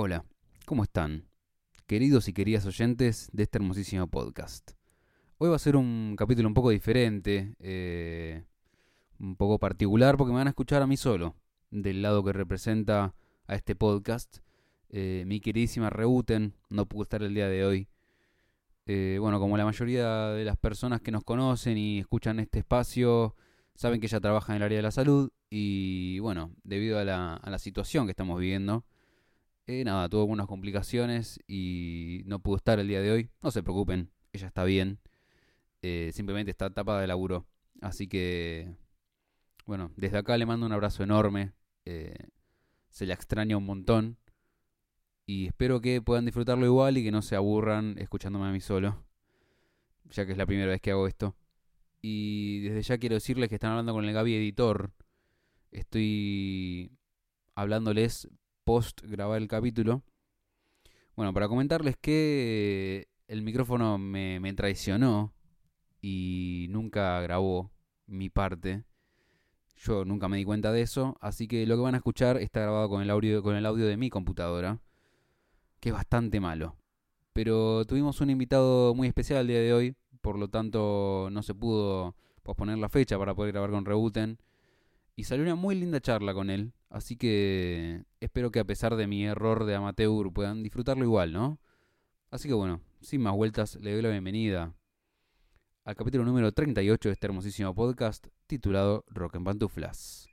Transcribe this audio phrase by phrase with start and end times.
[0.00, 0.24] Hola,
[0.64, 1.24] ¿cómo están?
[1.88, 4.70] Queridos y queridas oyentes de este hermosísimo podcast.
[5.38, 8.44] Hoy va a ser un capítulo un poco diferente, eh,
[9.18, 11.34] un poco particular, porque me van a escuchar a mí solo,
[11.72, 13.16] del lado que representa
[13.48, 14.38] a este podcast.
[14.88, 17.88] Eh, mi queridísima Reuten no pudo estar el día de hoy.
[18.86, 23.34] Eh, bueno, como la mayoría de las personas que nos conocen y escuchan este espacio,
[23.74, 27.34] saben que ella trabaja en el área de la salud y bueno, debido a la,
[27.34, 28.84] a la situación que estamos viviendo,
[29.68, 33.30] eh, nada, tuvo algunas complicaciones y no pudo estar el día de hoy.
[33.42, 34.98] No se preocupen, ella está bien.
[35.82, 37.46] Eh, simplemente está tapada de laburo.
[37.82, 38.74] Así que,
[39.66, 41.52] bueno, desde acá le mando un abrazo enorme.
[41.84, 42.16] Eh,
[42.88, 44.16] se la extraña un montón.
[45.26, 49.04] Y espero que puedan disfrutarlo igual y que no se aburran escuchándome a mí solo.
[50.10, 51.36] Ya que es la primera vez que hago esto.
[52.00, 54.92] Y desde ya quiero decirles que están hablando con el Gaby Editor.
[55.72, 56.90] Estoy
[57.54, 58.30] hablándoles
[58.68, 60.02] post grabar el capítulo.
[61.16, 65.32] Bueno, para comentarles que el micrófono me, traicionó
[66.02, 67.70] y nunca grabó
[68.06, 68.84] mi parte.
[69.74, 72.60] Yo nunca me di cuenta de eso, así que lo que van a escuchar está
[72.60, 74.82] grabado con el audio, con el audio de mi computadora,
[75.80, 76.76] que es bastante malo.
[77.32, 81.54] Pero tuvimos un invitado muy especial el día de hoy, por lo tanto no se
[81.54, 84.38] pudo posponer la fecha para poder grabar con Rebuten.
[85.18, 89.08] Y salió una muy linda charla con él, así que espero que a pesar de
[89.08, 91.58] mi error de amateur puedan disfrutarlo igual, ¿no?
[92.30, 94.76] Así que bueno, sin más vueltas, le doy la bienvenida
[95.84, 100.28] al capítulo número 38 de este hermosísimo podcast titulado Rock en Pantuflas.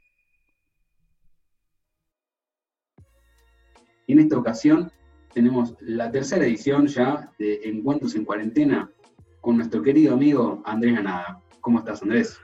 [4.05, 4.91] Y en esta ocasión
[5.33, 8.91] tenemos la tercera edición ya de Encuentros en Cuarentena
[9.41, 11.41] con nuestro querido amigo Andrés Ganada.
[11.59, 12.39] ¿Cómo estás, Andrés?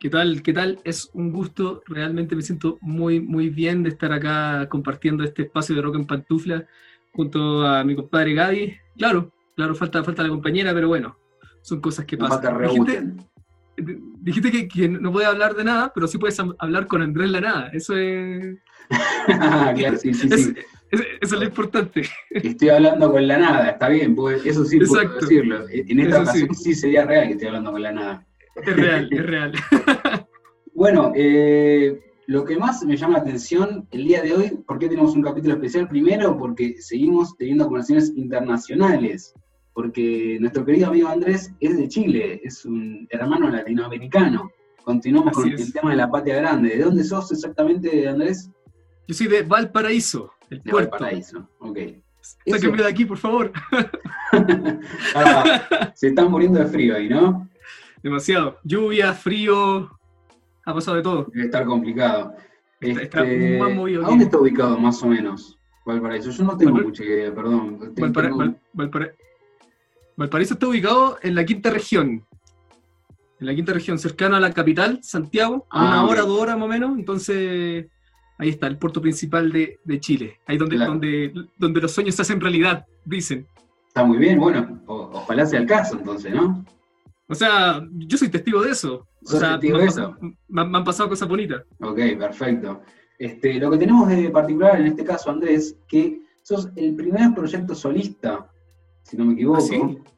[0.00, 0.42] ¿Qué tal?
[0.42, 0.78] ¿Qué tal?
[0.84, 5.74] Es un gusto, realmente me siento muy, muy bien de estar acá compartiendo este espacio
[5.74, 6.66] de Rock en Pantufla
[7.12, 8.76] junto a mi compadre Gaby.
[8.96, 11.18] Claro, claro, falta, falta la compañera, pero bueno,
[11.62, 12.58] son cosas que pasan.
[12.60, 13.12] Dijiste,
[14.20, 17.68] dijiste que, no puedes hablar de nada, pero sí puedes hablar con Andrés Lanada.
[17.72, 18.56] Eso es.
[19.26, 20.54] claro, sí, sí, sí.
[20.92, 22.02] eso es lo importante.
[22.30, 25.64] Estoy hablando con la nada, está bien, eso sí puedo decirlo.
[25.68, 26.62] En esta ocasión sí.
[26.72, 28.27] sí sería real que estoy hablando con la nada.
[28.66, 29.52] Es real, es real.
[30.74, 34.88] bueno, eh, lo que más me llama la atención el día de hoy, ¿por qué
[34.88, 35.88] tenemos un capítulo especial?
[35.88, 39.34] Primero, porque seguimos teniendo conversaciones internacionales,
[39.72, 44.50] porque nuestro querido amigo Andrés es de Chile, es un hermano latinoamericano.
[44.84, 46.76] Continuamos con el tema de la patria grande.
[46.76, 48.50] ¿De dónde sos exactamente, Andrés?
[49.06, 50.90] Yo soy de Valparaíso, el de puerto.
[50.92, 51.78] Valparaíso, ok.
[52.46, 53.52] Sáquenme de aquí, por favor.
[55.14, 57.48] Ah, se están muriendo de frío ahí, ¿no?
[58.02, 58.58] Demasiado.
[58.64, 59.90] Lluvia, frío,
[60.64, 61.26] ha pasado de todo.
[61.32, 62.34] Debe estar complicado.
[62.80, 64.04] Está, este, más movido.
[64.04, 66.30] ¿A dónde está ubicado más o menos Valparaíso?
[66.30, 67.94] Yo no tengo mucha idea, perdón.
[70.16, 72.24] Valparaíso está ubicado en la quinta región.
[73.40, 76.56] En la quinta región, cercano a la capital, Santiago, a una ah, hora, dos horas
[76.56, 76.98] más o menos.
[76.98, 77.86] Entonces,
[78.36, 80.38] ahí está, el puerto principal de, Chile.
[80.46, 83.46] Ahí donde, donde, donde los sueños se hacen realidad, dicen.
[83.86, 86.64] Está muy bien, bueno, ojalá sea el caso entonces, ¿no?
[87.28, 89.06] O sea, yo soy testigo de eso.
[89.22, 89.60] O sea,
[90.48, 91.62] me, han pasado cosas bonitas.
[91.80, 92.80] Ok, perfecto.
[93.18, 97.74] Este, lo que tenemos de particular en este caso, Andrés, que sos el primer proyecto
[97.74, 98.50] solista,
[99.02, 100.12] si no me equivoco, ¿Ah,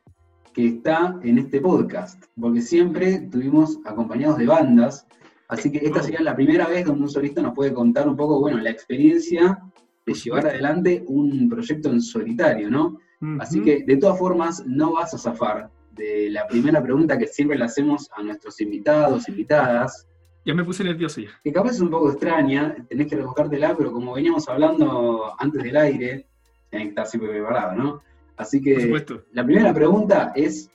[0.52, 5.06] que está en este podcast, porque siempre tuvimos acompañados de bandas,
[5.48, 8.40] así que esta sería la primera vez donde un solista nos puede contar un poco,
[8.40, 9.58] bueno, la experiencia
[10.06, 12.98] de llevar adelante un proyecto en solitario, ¿no?
[13.38, 17.58] Así que, de todas formas, no vas a zafar de la primera pregunta que siempre
[17.58, 20.06] le hacemos a nuestros invitados, invitadas.
[20.46, 21.28] Ya me puse nervioso ya.
[21.44, 25.76] Que capaz es un poco extraña, tenés que rebuscártela, pero como veníamos hablando antes del
[25.76, 26.26] aire,
[26.70, 28.02] tenés que estar siempre preparado, ¿no?
[28.36, 28.90] Así que
[29.32, 30.70] la primera pregunta es,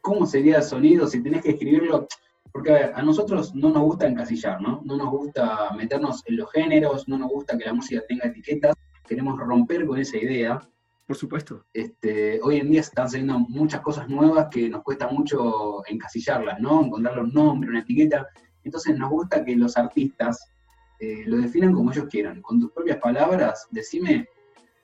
[0.00, 2.08] ¿cómo sería el sonido si tenés que escribirlo?
[2.50, 4.82] Porque a, ver, a nosotros no nos gusta encasillar, ¿no?
[4.84, 8.74] No nos gusta meternos en los géneros, no nos gusta que la música tenga etiquetas,
[9.06, 10.60] queremos romper con esa idea.
[11.06, 11.66] Por supuesto.
[11.72, 16.84] Este, hoy en día están saliendo muchas cosas nuevas que nos cuesta mucho encasillarlas, ¿no?
[16.84, 18.26] Encontrar un nombre, una etiqueta.
[18.64, 20.50] Entonces nos gusta que los artistas
[20.98, 22.42] eh, lo definan como ellos quieran.
[22.42, 24.28] Con tus propias palabras, decime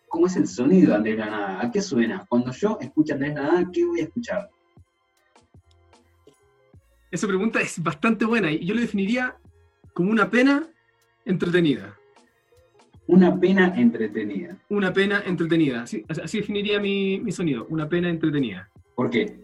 [0.08, 2.24] cómo es el sonido de Andrés Granada, a qué suena.
[2.28, 4.48] Cuando yo escucho a Andrés Granada, ¿qué voy a escuchar?
[7.10, 9.36] Esa pregunta es bastante buena y yo lo definiría
[9.92, 10.68] como una pena
[11.24, 11.96] entretenida.
[13.12, 14.56] Una pena entretenida.
[14.70, 15.82] Una pena entretenida.
[15.82, 17.66] Así, definiría mi, sonido.
[17.68, 18.70] Una pena entretenida.
[18.94, 19.38] ¿Por qué?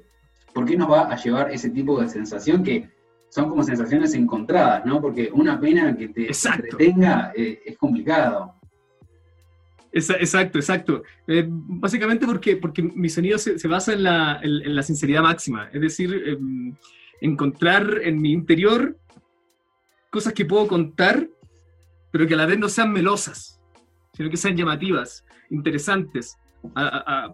[0.54, 2.88] ¿Por qué nos va a llevar ese tipo de sensación que
[3.28, 5.02] son como sensaciones encontradas, ¿no?
[5.02, 8.54] Porque una pena que te entretenga eh, es complicado.
[9.92, 11.02] Exacto, exacto.
[11.26, 15.80] Eh, básicamente porque, porque mi sonido se, basa en la, en, la, sinceridad máxima, es
[15.82, 16.74] decir, em,
[17.20, 18.96] encontrar en mi interior
[20.08, 21.28] cosas que puedo contar,
[22.10, 23.57] pero que a la vez no sean melosas,
[24.18, 26.36] sino que sean llamativas, interesantes.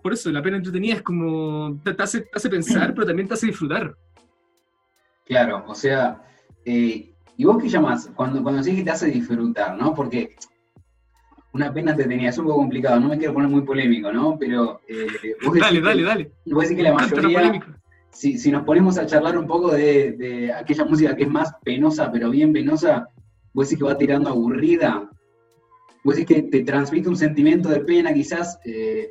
[0.02, 2.20] por eso la pena entretenida es como, te, hace,
[2.50, 3.96] pensar, pero también te hace disfrutar.
[5.24, 6.22] Claro, o sea,
[6.66, 9.94] eh, ¿y vos qué llamas cuando, cuando decís que te hace disfrutar, no?
[9.94, 10.36] Porque
[11.54, 14.36] una pena te tenía, es un poco complicado, no me quiero poner muy polémico, ¿no?
[14.38, 15.06] Pero eh,
[15.58, 16.32] dale, dale, dale.
[16.44, 17.64] Vos decís que la mayoría,
[18.10, 22.12] si, si, nos ponemos a charlar un poco de, aquella música que es más penosa,
[22.12, 23.08] pero bien penosa,
[23.54, 25.08] vos decís que va tirando aburrida,
[26.04, 29.10] vos decís que te transmite un sentimiento de pena, quizás eh,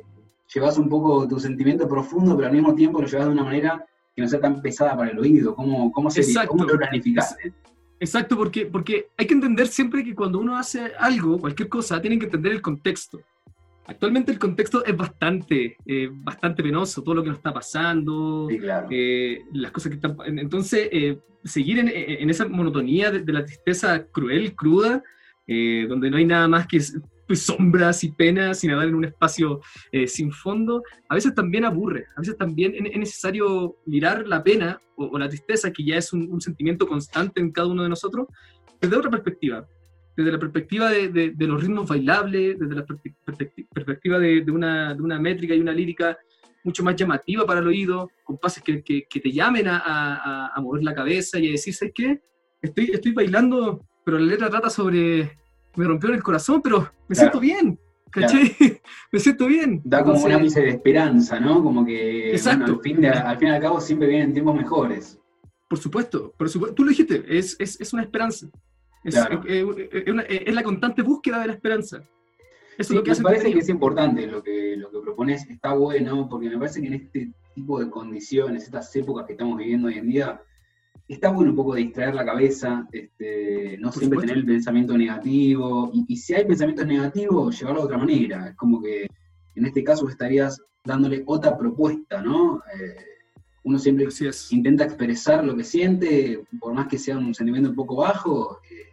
[0.54, 3.84] llevas un poco tu sentimiento profundo, pero al mismo tiempo lo llevas de una manera
[4.14, 5.54] que no sea tan pesada para el oído.
[5.54, 7.36] ¿Cómo, cómo, se, ¿cómo lo planificás?
[7.98, 12.18] Exacto, porque, porque hay que entender siempre que cuando uno hace algo, cualquier cosa, tienen
[12.18, 13.20] que entender el contexto.
[13.86, 19.40] Actualmente el contexto es bastante, eh, bastante penoso, todo lo que nos está pasando, eh,
[19.52, 20.16] las cosas que están...
[20.38, 25.02] Entonces, eh, seguir en, esa monotonía de, la tristeza cruel, cruda,
[25.46, 26.80] donde no hay nada más que
[27.32, 29.60] sombras y penas y nadar en un espacio
[29.92, 34.80] eh, sin fondo, a veces también aburre, a veces también es necesario mirar la pena
[34.96, 38.28] o, la tristeza, que ya es un, sentimiento constante en cada uno de nosotros,
[38.80, 39.66] desde otra perspectiva,
[40.16, 42.84] desde la perspectiva de, los ritmos bailables, desde la
[43.74, 46.16] perspectiva de, una, métrica y una lírica
[46.62, 51.38] mucho más llamativa para el oído, con pases que, te llamen a, mover la cabeza
[51.38, 52.20] y a decir, ¿sabes qué?
[52.62, 55.38] Estoy, estoy bailando, pero la letra trata sobre
[55.76, 57.78] me rompió en el corazón, pero me siento bien.
[58.10, 58.56] ¿Cachai?
[59.12, 59.80] me siento bien.
[59.84, 61.62] Da como una misa de esperanza, ¿no?
[61.62, 62.74] Como que Exacto.
[62.74, 65.18] al, fin al fin y al cabo siempre vienen tiempos mejores.
[65.68, 66.74] Por supuesto, por supuesto.
[66.74, 68.46] Tú lo dijiste, es, es, es una esperanza.
[69.02, 72.02] Es, es, la constante búsqueda de la esperanza.
[72.78, 75.74] Eso es lo que me parece que es importante lo que, lo que propones, está
[75.74, 79.88] bueno, porque me parece que en este tipo de condiciones, estas épocas que estamos viviendo
[79.88, 80.40] hoy en día,
[81.08, 86.16] está bueno un poco distraer la cabeza, este, no siempre tener el pensamiento negativo, y,
[86.16, 88.48] si hay pensamientos negativos, llevarlo de otra manera.
[88.48, 89.06] Es como que
[89.54, 92.62] en este caso estarías dándole otra propuesta, ¿no?
[92.78, 92.96] Eh,
[93.64, 94.06] uno siempre
[94.50, 98.60] intenta expresar lo que siente, por más que sea un sentimiento un poco bajo.
[98.70, 98.84] Eh,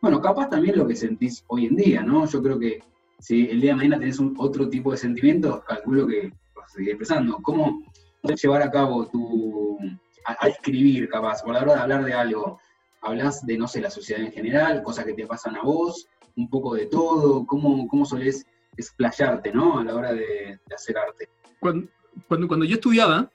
[0.00, 2.26] bueno, capaz también lo que sentís hoy en día, ¿no?
[2.26, 2.80] Yo creo que
[3.18, 6.74] si el día de mañana tenés un, otro tipo de sentimientos, calculo que vas a
[6.74, 7.38] seguir expresando.
[7.42, 7.82] ¿Cómo
[8.22, 9.78] llevar a cabo tu,
[10.26, 12.60] a, escribir, capaz, por la hora de hablar de algo,
[13.00, 16.50] hablas de, no sé, la sociedad en general, cosas que te pasan a vos, un
[16.50, 18.44] poco de todo, cómo, cómo solés
[18.76, 19.78] explayarte, ¿no?
[19.78, 21.28] A la hora de, hacer arte.
[21.60, 21.88] Cuando,
[22.28, 23.30] cuando, yo estudiaba,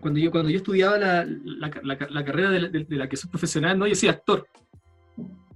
[0.00, 3.94] cuando yo, cuando yo estudiaba la, la, carrera de, la, que soy profesional, no, yo
[3.94, 4.46] soy actor.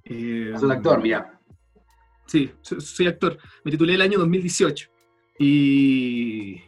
[0.04, 1.40] Eh, soy actor, mira.
[2.26, 3.36] Sí, soy, actor.
[3.64, 4.88] Me titulé el año 2018.
[5.38, 6.62] Y,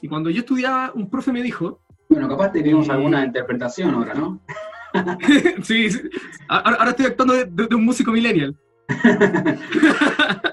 [0.00, 4.40] y cuando yo estudiaba, un profe me dijo bueno, capaz tenemos alguna interpretación ahora, ¿no?
[5.62, 5.88] sí,
[6.48, 8.56] Ahora, estoy actuando de, un músico millennial.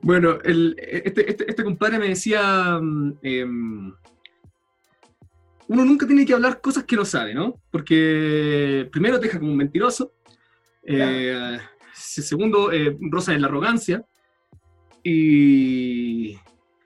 [0.00, 3.94] bueno, este, este, este, compadre me decía, mm, em,
[5.68, 7.60] uno nunca tiene que hablar cosas que no sabe, ¿no?
[7.70, 10.12] Porque primero te deja como un mentiroso,
[10.82, 11.58] eh,
[11.92, 14.04] segundo, eh, rosa en la arrogancia,
[15.02, 16.38] y,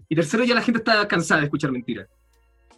[0.08, 2.08] y tercero ya la gente está cansada de escuchar mentiras.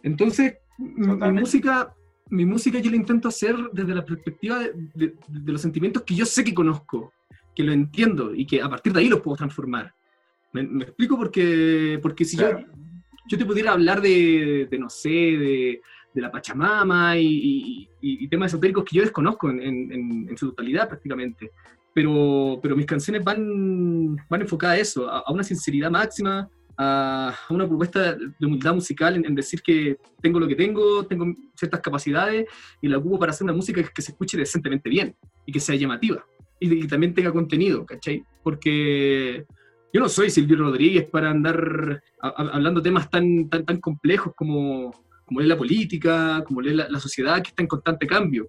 [0.03, 1.93] Entonces, mi música,
[2.29, 4.59] mi música yo la intento hacer desde la perspectiva
[4.93, 7.13] de, los sentimientos que yo sé que conozco,
[7.55, 9.93] que lo entiendo y que a partir de ahí los puedo transformar.
[10.53, 11.17] ¿Me, explico?
[11.17, 12.49] Porque, porque si yo,
[13.27, 15.81] yo te pudiera hablar de, no sé, de,
[16.15, 17.87] la Pachamama y,
[18.29, 21.51] temas esotéricos que yo desconozco en, su totalidad prácticamente,
[21.93, 27.67] pero, pero mis canciones van, van enfocadas a eso, a una sinceridad máxima, a, una
[27.67, 31.25] propuesta de humildad musical en, decir que tengo lo que tengo, tengo
[31.55, 32.45] ciertas capacidades
[32.81, 35.75] y la ocupo para hacer una música que, se escuche decentemente bien y que sea
[35.75, 36.25] llamativa
[36.61, 38.23] y, también tenga contenido, ¿cachai?
[38.43, 39.45] Porque
[39.91, 44.91] yo no soy Silvio Rodríguez para andar hablando temas tan, tan, tan complejos como,
[45.25, 48.47] como es la política, como es la, sociedad que está en constante cambio.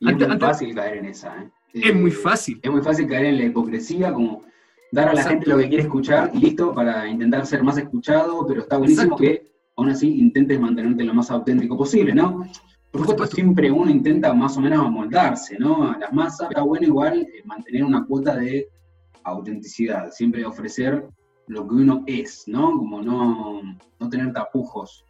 [0.00, 1.42] es muy fácil caer en esa.
[1.42, 1.50] ¿eh?
[1.72, 2.60] Es muy fácil.
[2.62, 4.44] Es muy fácil caer en la hipocresía, como
[4.92, 8.46] dar a la gente lo que quiere escuchar y listo, para intentar ser más escuchado,
[8.46, 12.46] pero está buenísimo que aún así intentes mantenerte lo más auténtico posible, ¿no?
[12.90, 15.90] Por supuesto, siempre uno intenta más o menos amoldarse, ¿no?
[15.90, 18.68] A las masas, está bueno igual eh, mantener una cuota de
[19.24, 21.06] autenticidad, siempre ofrecer
[21.48, 22.78] lo que uno es, ¿no?
[22.78, 23.60] Como no,
[24.00, 25.04] no tener tapujos.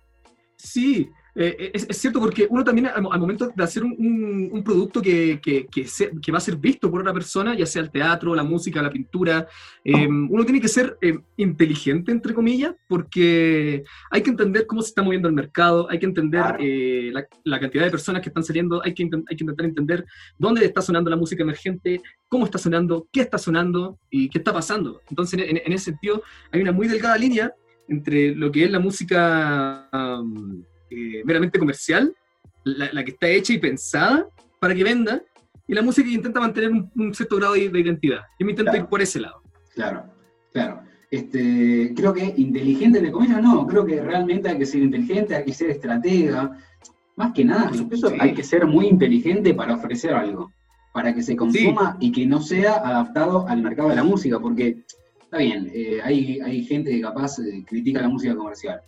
[0.57, 5.67] Sí, eh, es, cierto porque uno también al, momento de hacer un, producto que, que,
[5.67, 8.91] que, va a ser visto por otra persona, ya sea el teatro, la música, la
[8.91, 9.47] pintura,
[9.85, 10.97] em, uno tiene que ser
[11.37, 16.07] inteligente, entre comillas, porque hay que entender cómo se está moviendo el mercado, hay que
[16.07, 17.13] entender eh,
[17.45, 20.07] la, cantidad de personas que están saliendo, hay que, hay que intentar entender
[20.39, 24.55] dónde está sonando la música emergente, cómo está sonando, qué está sonando y qué está
[24.55, 25.03] pasando.
[25.11, 27.53] Entonces, en, ese sentido, hay una muy delgada línea
[27.89, 29.87] entre lo que es la música...
[30.91, 32.15] Eh, meramente comercial,
[32.65, 34.29] la, que está hecha y pensada
[34.61, 35.23] para que venda,
[35.69, 38.21] y la música que intenta mantener un, cierto grado de, identidad.
[38.39, 39.43] Yo me intento ir por ese lado.
[39.75, 40.05] Claro,
[40.53, 40.81] claro.
[41.11, 45.45] Este, creo que inteligente, de comillas, no, creo que realmente hay que ser inteligente, hay
[45.45, 46.57] que ser estratega.
[47.17, 50.53] Más que nada, incluso hay que ser muy inteligente para ofrecer algo,
[50.93, 54.85] para que se consuma y que no sea adaptado al mercado de la música, porque
[55.23, 58.81] está bien, eh, hay, hay gente que capaz eh, critica la música comercial,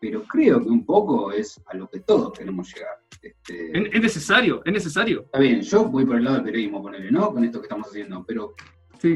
[0.00, 2.98] pero creo que un poco es a lo que todos queremos llegar.
[3.22, 5.22] Este, es, necesario, es necesario.
[5.22, 7.32] Está bien, yo voy por el lado del periodismo, ponerle, ¿no?
[7.32, 8.54] Con esto que estamos haciendo, pero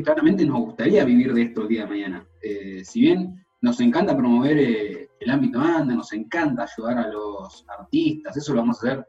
[0.04, 2.26] claramente nos gustaría vivir de esto el día de mañana.
[2.40, 7.64] Eh, si bien nos encanta promover eh, el ámbito anda, nos encanta ayudar a los
[7.68, 9.06] artistas, eso lo vamos a hacer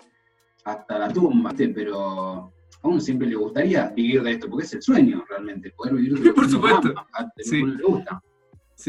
[0.66, 4.82] hasta la tumba, pero a uno siempre le gustaría vivir de esto, porque es el
[4.82, 6.90] sueño realmente, poder vivir de lo Por supuesto.
[6.90, 8.24] de lo que uno le gusta.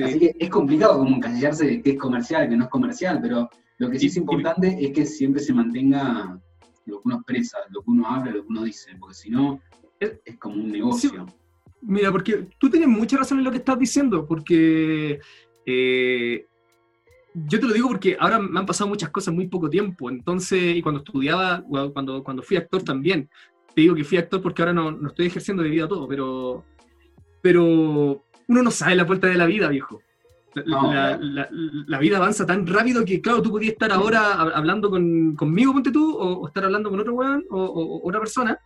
[0.00, 3.50] Así que es complicado como encasillarse de qué es comercial, qué no es comercial, pero
[3.78, 6.40] lo que sí es importante es que siempre se mantenga
[6.86, 9.60] lo que uno expresa, lo que uno habla, lo que uno dice, porque si no,
[10.00, 11.26] es, como un negocio.
[11.82, 15.20] Mira, porque tú tienes mucha razón en lo que estás diciendo, porque
[15.66, 16.46] eh,
[17.34, 20.10] yo te lo digo porque ahora me han pasado muchas cosas en muy poco tiempo,
[20.10, 23.28] entonces, y cuando estudiaba, cuando, cuando fui actor también,
[23.74, 26.64] te digo que fui actor porque ahora no, no estoy ejerciendo debido a todo, pero,
[27.40, 28.22] pero
[28.52, 30.02] uno no sabe la vuelta de la vida, viejo.
[30.54, 36.14] La, vida avanza tan rápido que, claro, tú podías estar ahora hablando conmigo, ponte tú,
[36.14, 38.58] o, estar hablando con otro weón o, otra persona,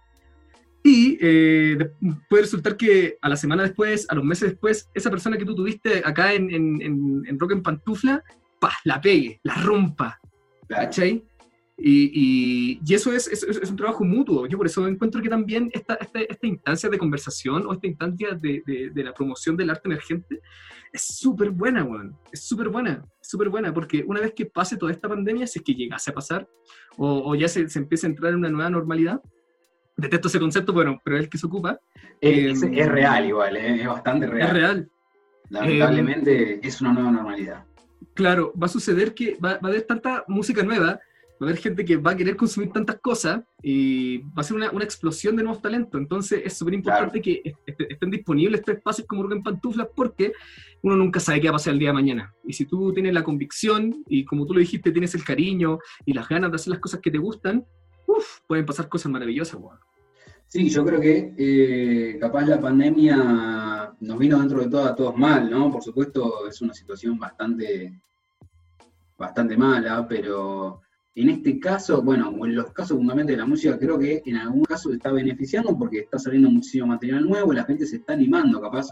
[0.82, 1.90] y eh,
[2.28, 5.54] puede resultar que a la semana después, a los meses después, esa persona que tú
[5.54, 8.22] tuviste acá en, en, Rock en Pantufla,
[8.60, 10.20] pa, la pegue, la rompa.
[10.68, 11.24] ¿Cachai?
[11.78, 14.46] Y, y, eso es, es, es, un trabajo mutuo.
[14.46, 18.30] Yo por eso encuentro que también esta, esta, esta instancia de conversación o esta instancia
[18.32, 20.40] de, de, la promoción del arte emergente
[20.90, 22.16] es súper buena, weón.
[22.32, 25.64] Es súper buena, súper buena, porque una vez que pase toda esta pandemia, si es
[25.64, 26.48] que llegase a pasar,
[26.96, 29.20] o, o ya se, se empiece a entrar en una nueva normalidad,
[29.98, 31.78] detesto ese concepto, bueno, pero es el que se ocupa.
[32.22, 34.48] Es, es em, real igual, eh, es bastante real.
[34.48, 34.90] Es real.
[35.50, 37.64] Lamentablemente es una nueva normalidad.
[38.14, 41.00] Claro, va a suceder que va, va a haber tanta música nueva
[41.42, 44.56] va a haber gente que va a querer consumir tantas cosas y va a ser
[44.56, 46.00] una, una explosión de nuevos talentos.
[46.00, 50.32] Entonces es súper importante que estén disponibles estos espacios como en Pantuflas porque
[50.82, 52.34] uno nunca sabe qué va a pasar el día de mañana.
[52.44, 56.14] Y si tú tienes la convicción y como tú lo dijiste, tienes el cariño y
[56.14, 57.66] las ganas de hacer las cosas que te gustan,
[58.06, 59.60] uf, pueden pasar cosas maravillosas.
[60.48, 65.16] Sí, yo creo que eh, capaz la pandemia nos vino dentro de todo a todos
[65.16, 65.70] mal, ¿no?
[65.70, 68.00] Por supuesto es una situación bastante,
[69.18, 70.82] bastante mala, pero
[71.16, 74.36] en este caso, bueno, o en los casos fundamentalmente de la música, creo que en
[74.36, 78.12] algún caso está beneficiando porque está saliendo muchísimo material nuevo y la gente se está
[78.12, 78.90] animando capaz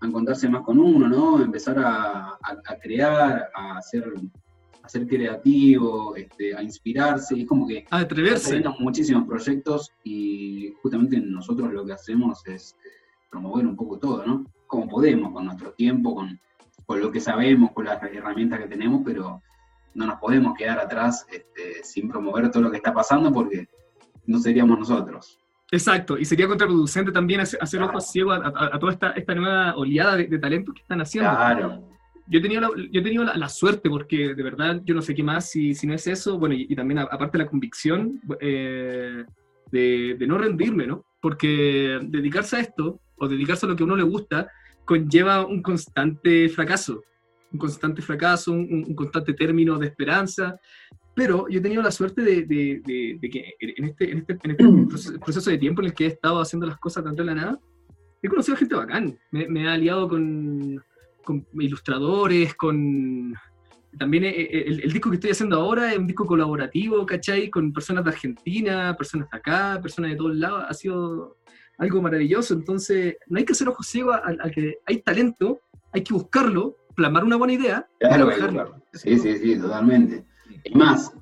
[0.00, 1.42] a encontrarse más con uno, ¿no?
[1.42, 2.38] Empezar a,
[2.80, 4.04] crear, a ser,
[4.84, 8.62] a ser creativo, este, a inspirarse, es como que a atreverse.
[8.78, 12.88] muchísimos proyectos y justamente nosotros lo que hacemos es eh,
[13.28, 14.46] promover un poco todo, ¿no?
[14.68, 16.38] Como podemos, con nuestro tiempo, con,
[16.86, 19.42] con lo que sabemos, con las herramientas que tenemos, pero
[19.98, 23.68] no nos podemos quedar atrás este, sin promover todo lo que está pasando porque
[24.26, 25.38] no seríamos nosotros.
[25.70, 30.26] Exacto, y sería contraproducente también hacer, ojos ciegos a, toda esta, esta, nueva oleada de,
[30.26, 31.30] de talentos que están haciendo.
[31.30, 31.84] Claro.
[32.26, 35.14] Yo he tenido, la, yo he tenido la, suerte, porque de verdad yo no sé
[35.14, 39.24] qué más si, si no es eso, bueno, y, también aparte la convicción eh,
[39.72, 41.04] de, de, no rendirme, ¿no?
[41.20, 44.48] Porque dedicarse a esto, o dedicarse a lo que a uno le gusta,
[44.84, 47.02] conlleva un constante fracaso
[47.52, 50.58] un constante fracaso, un, constante término de esperanza,
[51.14, 55.50] pero yo he tenido la suerte de, que en este, en este, en este proceso,
[55.50, 57.60] de tiempo en el que he estado haciendo las cosas tanto de la nada,
[58.22, 60.82] he conocido a gente bacán, me, he aliado con,
[61.24, 63.34] con, ilustradores, con...
[63.98, 67.48] También el, el, disco que estoy haciendo ahora es un disco colaborativo, ¿cachai?
[67.48, 71.38] Con personas de Argentina, personas de acá, personas de todos lados, ha sido
[71.78, 75.60] algo maravilloso, entonces no hay que hacer ojos ciegos al que hay talento,
[75.92, 77.88] hay que buscarlo, plasmar una buena idea.
[78.00, 78.74] Claro, claro.
[78.92, 80.24] Sí, sí, sí, totalmente.
[80.64, 81.12] Y más,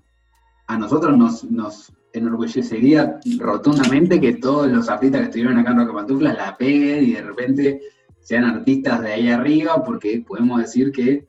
[0.67, 5.93] a nosotros nos, nos enorgullecería rotundamente que todos los artistas que estuvieron acá en Roca
[5.93, 7.81] Pantuflas la peguen y de repente
[8.21, 11.29] sean artistas de ahí arriba, porque podemos decir que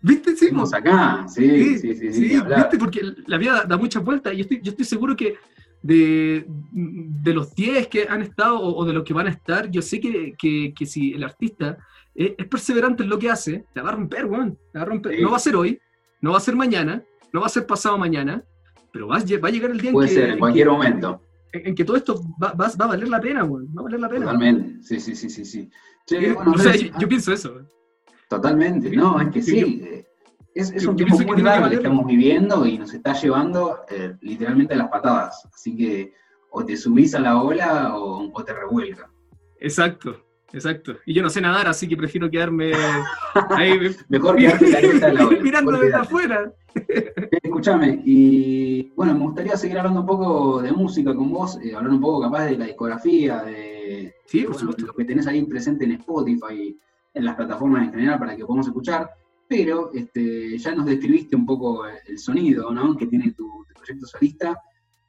[0.00, 0.36] ¿Viste?
[0.36, 2.12] Sí, Estamos acá, sí, sí, sí.
[2.12, 2.76] sí, ¿viste?
[2.78, 5.36] Porque la vida da muchas vueltas y yo estoy, yo estoy seguro que
[5.80, 9.80] de, de los 10 que han estado o, de los que van a estar, yo
[9.80, 11.78] sé que, que, que si el artista
[12.14, 14.58] es, perseverante en lo que hace, la va a romper, weón.
[14.72, 15.20] La va a romper.
[15.20, 15.80] No va a ser hoy,
[16.20, 17.02] no va a ser mañana,
[17.32, 18.44] no va a ser pasado mañana,
[18.92, 20.14] pero va, va a llegar el día Puede en que...
[20.14, 21.20] Puede ser, en cualquier momento.
[21.52, 23.68] En, que todo esto va, va, va, a valer la pena, weón.
[23.76, 24.26] Va a valer la pena.
[24.26, 25.44] Totalmente, sí, sí, sí, sí.
[25.44, 25.70] sí.
[26.36, 27.60] o sea, yo, pienso eso.
[28.28, 29.82] Totalmente, no, es que sí.
[29.84, 30.06] Eh,
[30.54, 34.78] es, un tiempo muy largo que estamos viviendo y nos está llevando eh, literalmente a
[34.78, 35.48] las patadas.
[35.52, 36.12] Así que
[36.50, 39.10] o te subís a la ola o, o te revuelca.
[39.58, 40.96] Exacto, Exacto.
[41.04, 42.72] Y yo no sé nadar, así que prefiero quedarme
[43.50, 43.78] ahí.
[44.08, 45.26] Mejor quedarte la.
[45.42, 46.52] Mirando desde afuera.
[47.42, 51.92] Escúchame, y bueno, me gustaría seguir hablando un poco de música con vos, eh, hablar
[51.92, 56.76] un poco capaz de la discografía, de, sí, lo que tenés ahí presente en Spotify,
[57.12, 59.08] en las plataformas en general para que podamos escuchar,
[59.48, 62.96] pero este, ya nos describiste un poco el sonido ¿no?
[62.96, 64.60] que tiene tu, tu proyecto solista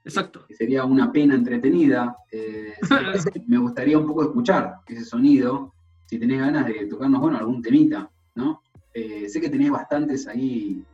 [0.05, 0.45] Exacto.
[0.47, 2.15] Que sería una pena entretenida.
[2.31, 2.75] Eh,
[3.47, 5.73] me gustaría un poco escuchar ese sonido.
[6.05, 8.61] Si tenés ganas de tocarnos, bueno, algún temita, ¿no?
[8.93, 10.85] Eh, sé que tenés bastantes ahí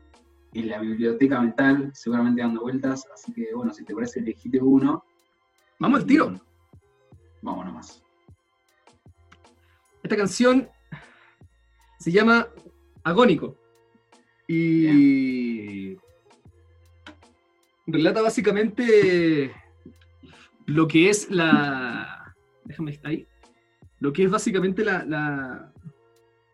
[0.54, 5.04] en la biblioteca mental, seguramente dando vueltas, así que bueno, si te parece, elegite uno.
[5.78, 6.40] Vamos al tiro.
[7.42, 8.02] Vamos nomás.
[10.02, 10.70] Esta canción
[12.00, 12.48] se llama
[13.04, 13.58] Agónico.
[14.48, 15.98] Y
[17.92, 19.54] relata básicamente
[20.66, 22.34] lo que es la.
[22.64, 23.28] Déjame estar ahí.
[24.00, 25.74] Lo que es básicamente la, la,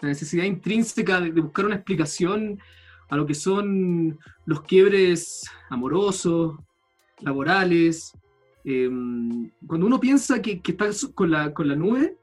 [0.01, 2.59] necesidad intrínseca de, buscar una explicación
[3.09, 6.57] a lo que son los quiebres amorosos,
[7.21, 8.11] laborales.
[8.65, 12.17] Em, cuando uno piensa que, está con la, con la nube,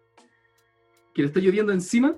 [1.14, 2.14] que le está lloviendo encima,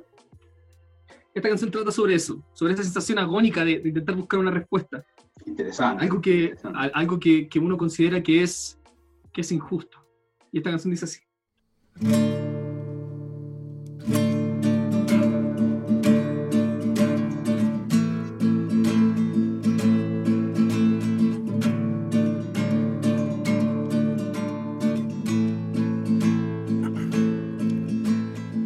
[1.33, 5.05] esta canción trata sobre eso, sobre esa sensación agónica de intentar buscar una respuesta.
[5.47, 6.05] Interesante.
[6.05, 6.55] Algo que,
[6.93, 8.79] Algo que, que, uno considera que es,
[9.33, 9.99] que es injusto.
[10.53, 11.21] Y esta canción dice así.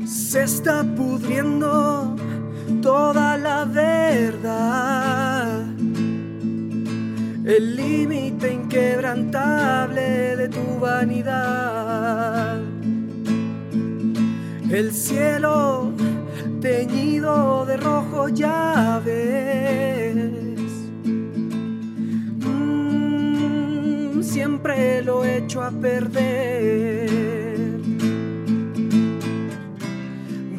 [0.07, 1.80] Se está pudriendo
[7.81, 12.61] límite inquebrantable de tu vanidad.
[14.71, 15.93] El cielo
[16.61, 20.17] teñido de rojo ya ves.
[22.47, 27.11] Mm, siempre lo he hecho a perder.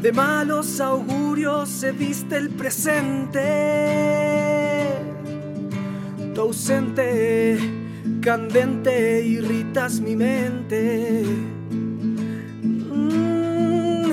[0.02, 4.61] De malos augurios se viste el presente
[6.42, 7.58] ausente,
[8.22, 11.24] candente, irritas mi mente.
[12.92, 14.12] Mm,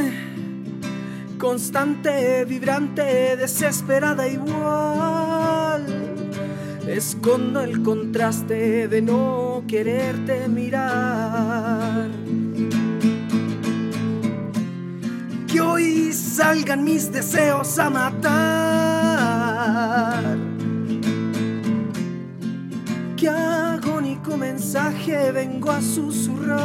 [1.39, 5.87] constante, vibrante, desesperada igual.
[6.87, 12.09] Escondo el contraste de no quererte mirar.
[15.51, 19.39] Que hoy salgan mis deseos a matar
[23.19, 26.59] qué agónico mensaje vengo a susurrar.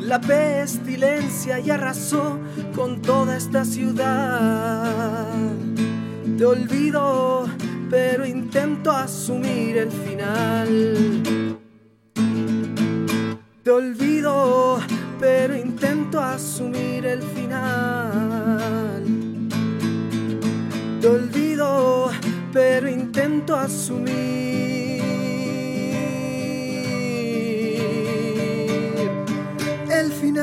[0.00, 2.38] La pestilencia ya arrasó
[2.74, 5.28] con toda esta ciudad.
[6.38, 7.46] Te olvido,
[7.90, 11.58] pero intento asumir el final.
[13.62, 14.80] Te olvido,
[15.20, 18.81] pero intento asumir el final.
[22.52, 25.02] Pero intento asumir
[29.90, 30.42] el final.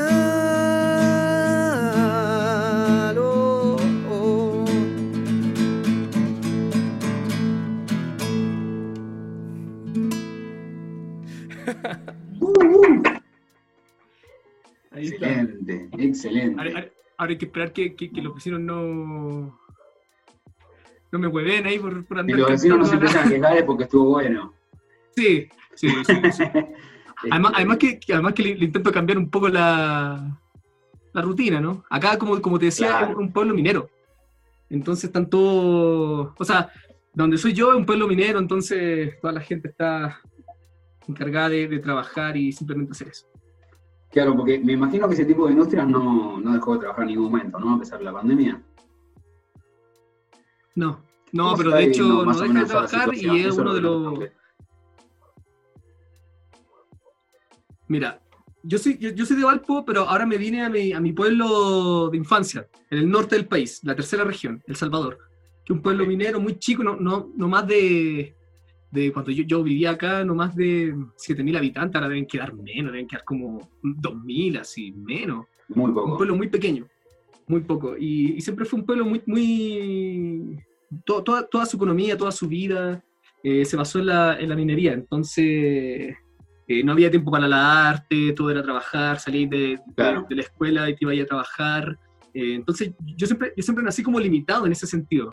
[3.18, 3.76] Oh,
[4.10, 4.64] oh.
[14.96, 16.60] excelente, excelente.
[16.60, 19.59] Ahora, hay que esperar que, que, que los vecinos no,
[21.12, 22.36] no me hueven ahí por, por andar.
[22.36, 24.54] Y los vecinos no se empiezan a quejar porque estuvo bueno.
[25.16, 26.44] Sí, sí, sí.
[27.30, 30.38] además, además, que, además que le, intento cambiar un poco la,
[31.12, 31.84] la rutina, ¿no?
[31.90, 33.88] Acá, como, como te decía, es un pueblo minero.
[34.68, 36.32] Entonces están todos.
[36.38, 36.70] O sea,
[37.12, 40.20] donde soy yo es un pueblo minero, entonces toda la gente está
[41.08, 43.26] encargada de, trabajar y simplemente hacer eso.
[44.10, 47.10] Claro, porque me imagino que ese tipo de industrias no, no dejó de trabajar en
[47.10, 47.74] ningún momento, ¿no?
[47.74, 48.60] A pesar de la pandemia.
[50.74, 51.02] No,
[51.32, 54.18] no, pero de hecho no deja de trabajar y es uno de los...
[57.88, 58.20] Mira,
[58.62, 62.08] yo soy, yo, soy de Valpo, pero ahora me vine a mi, a mi pueblo
[62.10, 65.18] de infancia, en el norte del país, la tercera región, El Salvador,
[65.64, 68.36] que es un pueblo minero muy chico, no, no, no más de,
[68.90, 72.92] de cuando yo, yo, vivía acá, no más de 7.000 habitantes, ahora deben quedar menos,
[72.92, 75.46] deben quedar como 2.000, así, menos.
[75.68, 76.12] Muy poco.
[76.12, 76.86] Un pueblo muy pequeño,
[77.50, 77.96] muy poco.
[77.98, 80.58] Y, siempre fue un pueblo muy, muy...
[81.04, 83.02] toda, toda, su economía, toda su vida
[83.42, 86.14] eh, se basó en la, en la minería, entonces
[86.68, 90.88] eh, no había tiempo para la arte, todo era trabajar, salir de, de, la escuela
[90.88, 91.98] y te iba a, ir a trabajar.
[92.32, 95.32] Eh, entonces yo siempre, yo siempre nací como limitado en ese sentido.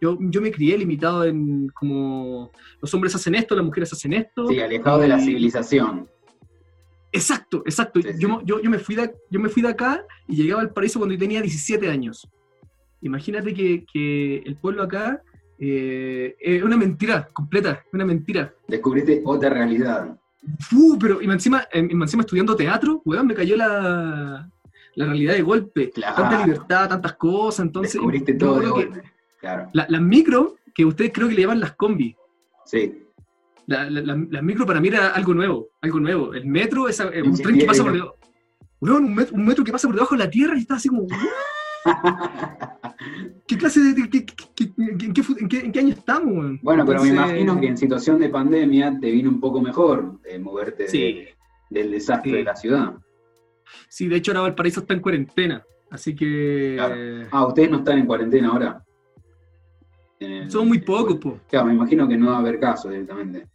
[0.00, 4.48] Yo, yo me crié limitado en como los hombres hacen esto, las mujeres hacen esto.
[4.48, 6.08] Sí, alejado de la civilización.
[7.12, 8.00] Exacto, exacto.
[8.00, 10.98] Yo, yo, yo, me fui de, yo me fui de acá y llegaba al paraíso
[10.98, 12.26] cuando yo tenía 17 años.
[13.02, 15.22] Imagínate que, que el pueblo acá
[15.58, 18.54] eh, es una mentira completa, una mentira.
[18.66, 20.16] Descubriste otra realidad.
[20.72, 24.50] Uh, pero encima, encima estudiando teatro, weón, me cayó la,
[24.94, 25.88] la realidad de golpe.
[25.88, 27.94] Tanta libertad, tantas cosas, entonces...
[27.94, 29.02] Descubriste todo de golpe.
[29.38, 29.68] Claro.
[29.72, 32.16] Las micro, que ustedes creo que le llaman las combi.
[32.64, 33.04] Sí.
[33.66, 36.34] Las la, micro para mí era algo nuevo, algo nuevo.
[36.34, 38.16] El metro es un tren que pasa por debajo.
[38.80, 41.06] Un metro, un metro, que pasa por debajo de la tierra y está así como...
[43.46, 44.02] ¿Qué clase de...
[44.02, 46.60] en, qué, año estamos?
[46.62, 50.38] Bueno, pero me imagino que en situación de pandemia te vino un poco mejor eh,
[50.38, 50.86] moverte
[51.70, 52.94] del desastre de la ciudad.
[53.88, 57.28] Sí, de hecho ahora Valparaíso está en cuarentena, así que...
[57.30, 58.84] Ah, ustedes no están en cuarentena ahora.
[60.48, 61.40] Son muy pocos, po.
[61.48, 63.46] Claro, me imagino que no va a haber casos directamente.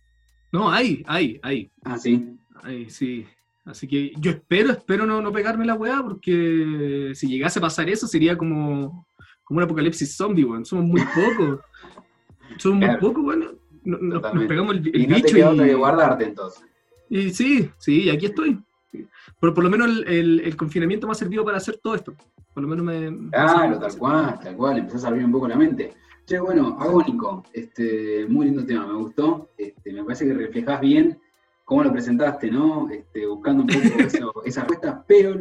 [0.51, 1.71] No, hay, hay, hay.
[1.83, 2.37] Ah, sí.
[2.63, 3.25] Hay, sí.
[3.65, 7.89] Así que yo espero, espero no, no pegarme la weá, porque si llegase a pasar
[7.89, 9.05] eso sería como,
[9.43, 10.65] como un apocalipsis zombie, weón.
[10.65, 11.59] Somos muy pocos.
[12.57, 13.51] Somos muy pocos, bueno.
[13.83, 15.67] Nos, pegamos el, y no bicho te y...
[15.67, 16.63] que guardarte entonces.
[17.09, 18.59] Y sí, sí, aquí estoy.
[19.39, 22.13] Pero por lo menos el, el, confinamiento me ha servido para hacer todo esto.
[22.53, 23.29] Por lo menos me.
[23.29, 24.77] Claro, tal cual, tal cual.
[24.79, 25.93] Empezás a abrir un poco la mente.
[26.27, 27.45] Che, bueno, agónico.
[27.53, 29.49] Este, muy lindo tema, me gustó.
[29.57, 31.17] Este, me parece que reflejas bien
[31.63, 32.89] cómo lo presentaste, ¿no?
[32.89, 35.35] Este, buscando un poco esa respuesta, pero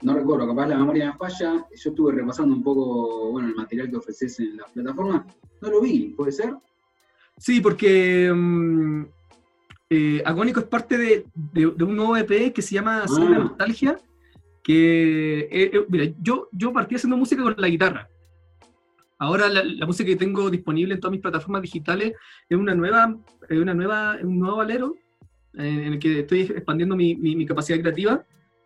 [0.00, 1.66] no recuerdo, capaz la memoria me falla.
[1.70, 5.26] Yo estuve repasando un poco, bueno, el material que ofreces en la plataforma.
[5.60, 6.54] No lo vi, ¿puede ser?
[7.36, 9.02] Sí, porque mm,
[9.90, 13.28] eh, Agónico es parte de, un nuevo EP que se llama ah.
[13.38, 13.98] Nostalgia.
[14.62, 18.08] Que, eh, eh, mira, yo, yo partí haciendo música con la guitarra.
[19.22, 22.14] Ahora la, música que tengo disponible en todas mis plataformas digitales
[22.48, 23.16] es una nueva,
[23.48, 24.96] es una nueva, un nuevo valero
[25.54, 28.24] en el que estoy expandiendo mi, mi, capacidad creativa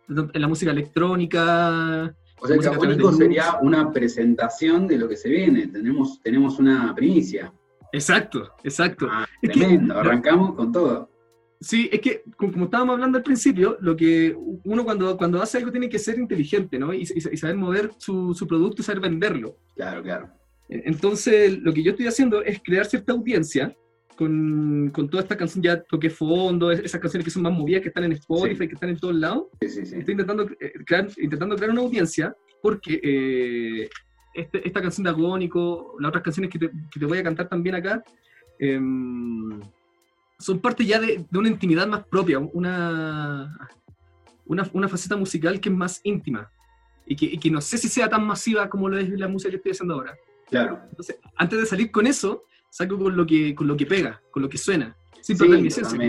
[0.09, 2.11] en la música electrónica.
[2.39, 5.67] O sea, que Agónico sería una presentación de lo que se viene.
[5.67, 7.53] Tenemos, tenemos una primicia.
[7.91, 9.07] Exacto, exacto.
[9.11, 11.11] Ah, tremendo, arrancamos con todo.
[11.59, 15.69] Sí, es que como estábamos hablando al principio, lo que uno cuando, cuando hace algo
[15.69, 16.95] tiene que ser inteligente, ¿no?
[16.95, 19.55] Y, y saber mover su, su, producto y saber venderlo.
[19.75, 20.37] Claro, claro.
[20.69, 23.75] Entonces, lo que yo estoy haciendo es crear cierta audiencia
[24.17, 27.89] con, con toda esta canción, ya toqué fondo, esas canciones que son más movidas, que
[27.89, 29.45] están en Spotify, que están en todos lados.
[29.61, 33.89] Sí, estoy intentando, eh, crear, intentando crear una audiencia porque eh,
[34.33, 37.47] este, esta canción de Agónico, las otras canciones que te, que te voy a cantar
[37.47, 38.03] también acá,
[38.59, 39.59] em,
[40.39, 43.57] son parte ya de, de, una intimidad más propia, una,
[44.45, 46.51] una, una, faceta musical que es más íntima
[47.05, 49.49] y que, y que no sé si sea tan masiva como lo es la música
[49.49, 50.15] que estoy haciendo ahora.
[50.49, 50.79] Claro.
[50.89, 54.43] Entonces, antes de salir con eso, saco con lo que, con lo que pega, con
[54.43, 54.95] lo que suena.
[55.21, 55.99] Sin perder mi esencia,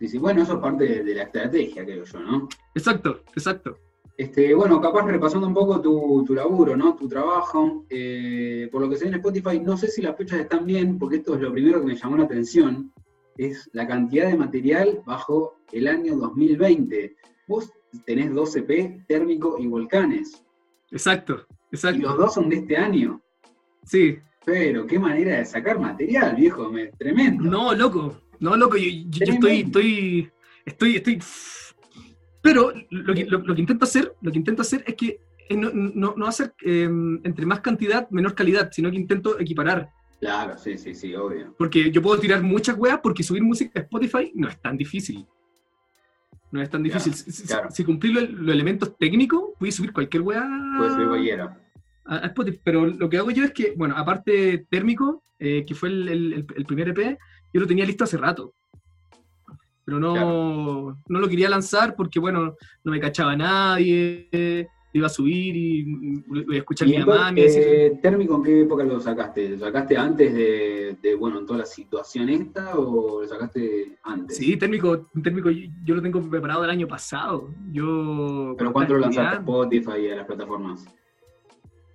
[0.00, 2.48] sí, Bueno, eso es parte de, la estrategia, creo yo, ¿no?
[2.74, 3.78] Exacto, exacto.
[4.18, 6.96] Este, bueno, capaz repasando un poco tu, tu laburo, ¿no?
[6.96, 7.84] Tu trabajo.
[7.88, 10.98] Eh, por lo que se ve en Spotify, no sé si las fechas están bien,
[10.98, 12.92] porque esto es lo primero que me llamó la atención,
[13.36, 17.16] es la cantidad de material bajo el año 2020.
[17.46, 17.70] Vos
[18.04, 20.42] tenés 12P, térmico y volcanes.
[20.90, 21.98] Exacto, exacto.
[21.98, 23.22] Y los dos son de este año.
[23.86, 24.18] Sí.
[24.44, 27.50] Pero qué manera de sacar material, viejo, me, tremendo.
[27.50, 28.86] No, loco, no, loco, yo,
[29.20, 30.30] estoy, estoy,
[30.64, 31.18] estoy, estoy.
[32.42, 35.20] Pero lo que, lo, que, intento hacer, lo que intento hacer es que
[35.50, 39.90] no, no, no hacer em, entre más cantidad, menor calidad, sino que intento equiparar.
[40.20, 41.54] Claro, sí, sí, sí, obvio.
[41.58, 45.26] Porque yo puedo tirar muchas weas porque subir música a Spotify no es tan difícil.
[46.52, 47.14] No es tan difícil.
[47.14, 50.48] si, cumplir los, elementos técnicos, puedes subir cualquier wea.
[50.78, 51.65] Puedes subir cualquiera
[52.06, 55.88] a, Spotify, pero lo que hago yo es que, bueno, aparte térmico, eh, que fue
[55.88, 57.18] el, primer EP,
[57.52, 58.54] yo lo tenía listo hace rato.
[59.84, 64.28] Pero no, no lo quería lanzar porque, bueno, no me cachaba nadie.
[64.92, 65.84] iba a subir y
[66.26, 67.32] voy a escuchar a mi mamá.
[67.36, 69.50] Eh, ¿Térmico en qué época lo sacaste?
[69.50, 74.36] ¿Lo sacaste antes de, bueno, en toda la situación esta o lo sacaste antes?
[74.36, 77.50] Sí, térmico, térmico yo, lo tengo preparado el año pasado.
[77.70, 80.86] Yo, ¿Pero cuánto lo lanzaste a Spotify y a las plataformas?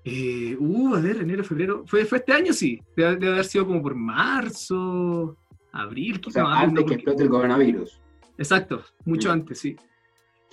[0.04, 1.84] Eh, uh, a ver, enero, febrero.
[1.86, 2.54] ¿Fue, fue este año?
[2.54, 2.82] Sí.
[2.96, 5.38] Debe, haber sido como por marzo,
[5.72, 6.22] abril.
[6.26, 8.00] O sea, antes que explote el coronavirus.
[8.38, 9.76] Exacto, mucho antes, sí.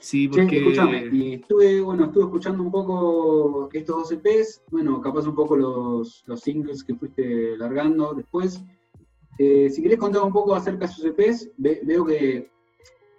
[0.01, 0.59] Sí, porque...
[0.59, 5.57] escúchame, y estuve, bueno, estuve escuchando un poco estos dos EPs, bueno, capaz un poco
[5.57, 8.63] los, los singles que fuiste largando después.
[9.39, 12.49] Eh, si querés contar un poco acerca de sus EPs, veo que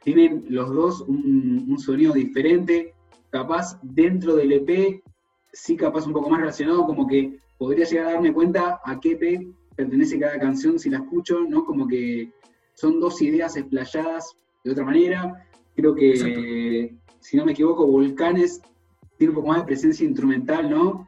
[0.03, 2.93] tienen los dos un, un, sonido diferente,
[3.29, 5.03] capaz dentro del EP,
[5.51, 9.11] sí capaz un poco más relacionado, como que podría llegar a darme cuenta a qué
[9.11, 11.65] EP pertenece cada canción si la escucho, ¿no?
[11.65, 12.31] Como que
[12.73, 15.45] son dos ideas explayadas de otra manera
[15.79, 18.61] Creo que, si no me equivoco, Volcanes
[19.17, 21.07] tiene un poco más de presencia instrumental, ¿no?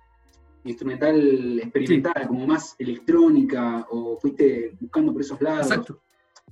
[0.63, 5.67] Instrumental experimental, como más electrónica, o fuiste buscando por esos lados.
[5.67, 5.99] Exacto.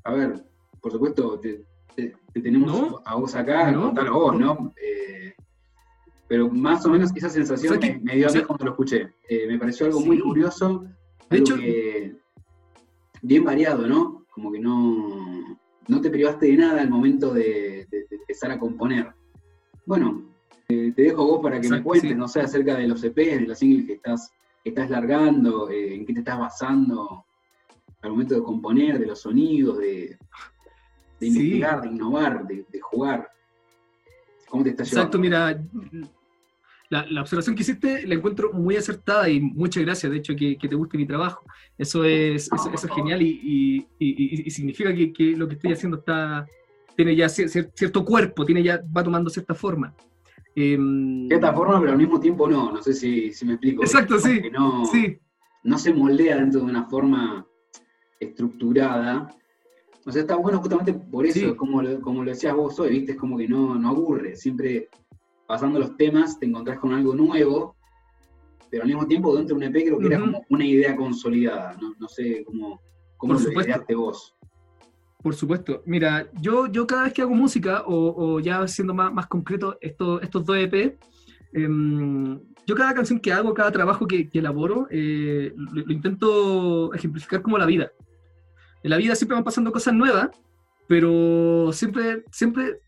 [0.04, 0.44] A ver,
[0.82, 1.64] por supuesto, te,
[2.34, 4.74] tenemos a vos acá, no, a vos, ¿no?
[4.82, 5.34] Eh,
[6.30, 9.16] pero más o menos esa sensación me, dio a mí cuando lo escuché.
[9.28, 10.86] Eh, me pareció algo muy curioso,
[11.30, 11.56] de hecho,
[13.22, 14.26] bien variado, ¿no?
[14.32, 19.12] Como que no, no te privaste de nada al momento de, empezar a componer.
[19.86, 20.24] Bueno,
[20.68, 23.48] eh, te dejo vos para que me cuentes, no sé, acerca de los EPs, de
[23.48, 24.32] los singles que estás,
[24.64, 27.26] estás largando, eh, en qué te estás basando
[28.02, 30.18] al momento de componer, de los sonidos, de,
[31.20, 33.30] investigar, de innovar, de, jugar.
[34.48, 35.60] ¿Cómo te estás Exacto, mira,
[36.90, 40.76] la, observación que hiciste la encuentro muy acertada y muchas gracias, de hecho, que, te
[40.76, 41.44] guste mi trabajo.
[41.78, 43.88] Eso es, eso, es genial y,
[44.50, 46.48] significa que, lo que estoy haciendo está,
[46.96, 49.94] tiene ya cierto cuerpo, tiene ya, va tomando cierta forma.
[50.56, 53.84] Em, cierta forma, pero al mismo tiempo no, no sé si, me explico.
[53.84, 55.20] Exacto, sí, no, sí.
[55.64, 57.46] No se moldea dentro de una forma
[58.20, 59.28] estructurada.
[60.06, 63.12] O sea, está bueno justamente por eso, como, lo, como lo decías vos hoy, ¿viste?
[63.12, 64.90] Es como que no, no aburre, siempre
[65.50, 67.76] pasando los temas te encontrás con algo nuevo,
[68.70, 71.76] pero al mismo tiempo dentro de un EP creo que era como una idea consolidada,
[72.00, 72.80] no, sé cómo,
[73.18, 74.36] cómo lo ideaste vos.
[75.24, 75.82] Por supuesto.
[75.88, 80.22] Mira, yo, yo cada vez que hago música, o, ya siendo más, más concreto, estos,
[80.22, 81.00] estos dos EP,
[81.54, 87.58] em, yo cada canción que hago, cada trabajo que, elaboro, eh, lo, intento ejemplificar como
[87.58, 87.92] la vida.
[88.84, 90.30] En la vida siempre van pasando cosas nuevas,
[90.88, 92.82] pero siempre, siempre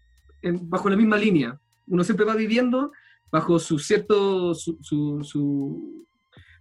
[0.43, 2.91] bajo la misma línea uno siempre va viviendo
[3.32, 6.06] bajo su cierto, su,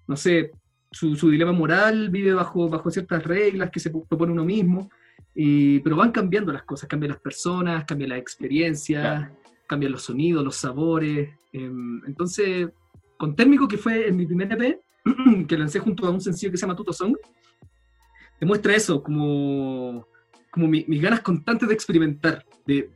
[0.06, 0.52] no sé,
[0.90, 4.88] su, dilema moral, vive bajo, bajo ciertas reglas que se propone uno mismo,
[5.34, 9.30] pero van cambiando las cosas, cambian las personas, cambian las experiencias,
[9.66, 11.30] cambian los sonidos, los sabores.
[11.52, 12.68] Em, entonces,
[13.16, 14.80] con Térmico, que fue en mi primer EP,
[15.48, 17.16] que lancé junto a un sencillo que se llama Tuto Song,
[18.40, 20.06] demuestra eso, como,
[20.50, 22.44] como mis ganas constantes de experimentar,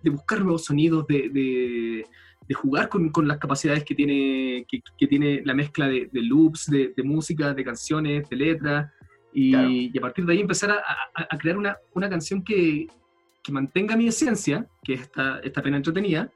[0.03, 2.05] de, buscar nuevos sonidos, de,
[2.49, 6.93] de jugar con, con, las capacidades que tiene, que, tiene la mezcla de, loops, de,
[7.03, 8.91] música, de canciones, de letras,
[9.33, 9.55] y,
[9.97, 10.83] a partir de ahí empezar a,
[11.15, 12.87] a, crear una, una canción que,
[13.43, 16.31] que, mantenga mi esencia, que es esta, esta pena entretenida,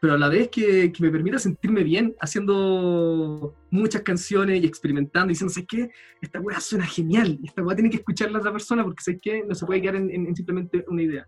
[0.00, 5.28] pero a la vez que, que, me permita sentirme bien haciendo muchas canciones y experimentando,
[5.28, 5.90] y diciendo, ¿sabes qué?
[6.20, 9.44] Esta weá suena genial, esta weá tiene que escucharla a otra persona porque, ¿sabes qué?
[9.48, 11.26] No se puede quedar en, en simplemente una idea.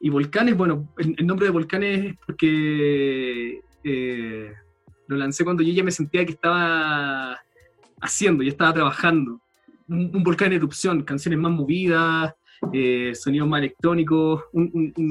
[0.00, 4.52] Y Volcanes, bueno, el, nombre de Volcanes es porque eh,
[5.08, 7.38] lo lancé cuando yo ya me sentía que estaba
[8.00, 9.40] haciendo, ya estaba trabajando.
[9.88, 12.34] Un, volcán en erupción, canciones más movidas,
[12.72, 14.44] eh, sonidos más electrónicos.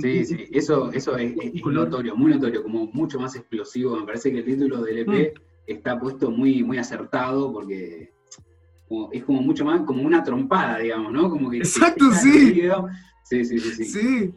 [0.02, 3.98] sí, sí, eso, eso es, notorio, muy notorio, como mucho más explosivo.
[4.00, 5.42] Me parece que el título del EP mm.
[5.66, 8.12] está puesto muy, muy acertado porque
[9.12, 11.30] es como mucho más, como una trompada, digamos, ¿no?
[11.30, 12.62] Como que, Exacto, sí.
[13.24, 13.86] Sí, sí, sí, sí.
[13.86, 14.34] Sí,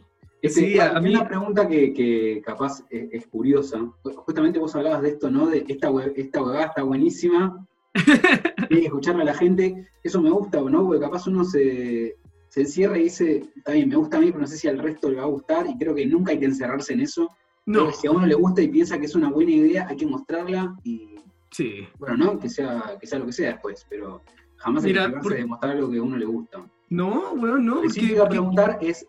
[0.49, 3.79] sí, a, mí una pregunta que, capaz es, curiosa.
[4.03, 5.47] Justamente vos hablabas de esto, ¿no?
[5.47, 7.65] De esta, esta huevada está buenísima.
[8.69, 9.87] Hay que escucharle a la gente.
[10.03, 10.85] Eso me gusta, ¿no?
[10.85, 12.15] Porque capaz uno se,
[12.49, 14.79] se encierra y dice, está bien, me gusta a mí, pero no sé si al
[14.79, 15.67] resto le va a gustar.
[15.67, 17.29] Y creo que nunca hay que encerrarse en eso.
[17.65, 17.91] No.
[17.91, 20.75] si a uno le gusta y piensa que es una buena idea, hay que mostrarla
[20.83, 21.15] y.
[21.51, 21.87] Sí.
[21.99, 22.39] Bueno, ¿no?
[22.39, 24.21] Que sea, que sea lo que sea después, pero
[24.55, 26.65] jamás hay que encerrarse de mostrar lo que a uno le gusta.
[26.89, 27.83] No, bueno, no.
[27.83, 29.05] Lo que a preguntar es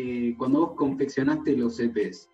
[0.00, 2.30] eh, cuando vos confeccionaste los EPs,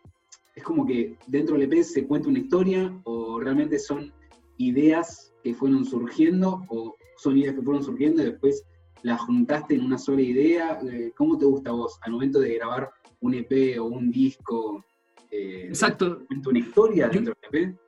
[0.55, 4.13] es como que dentro del EP se cuenta una historia o realmente son
[4.59, 8.65] ideas que fueron surgiendo o son ideas que fueron surgiendo y después
[9.03, 10.79] las juntaste en una sola idea.
[10.93, 14.85] Eh, ¿Cómo te gusta a vos al momento de grabar un EP o un disco?
[15.31, 16.23] Eh, Exacto.
[16.27, 17.79] ¿Cuenta una historia dentro del EP?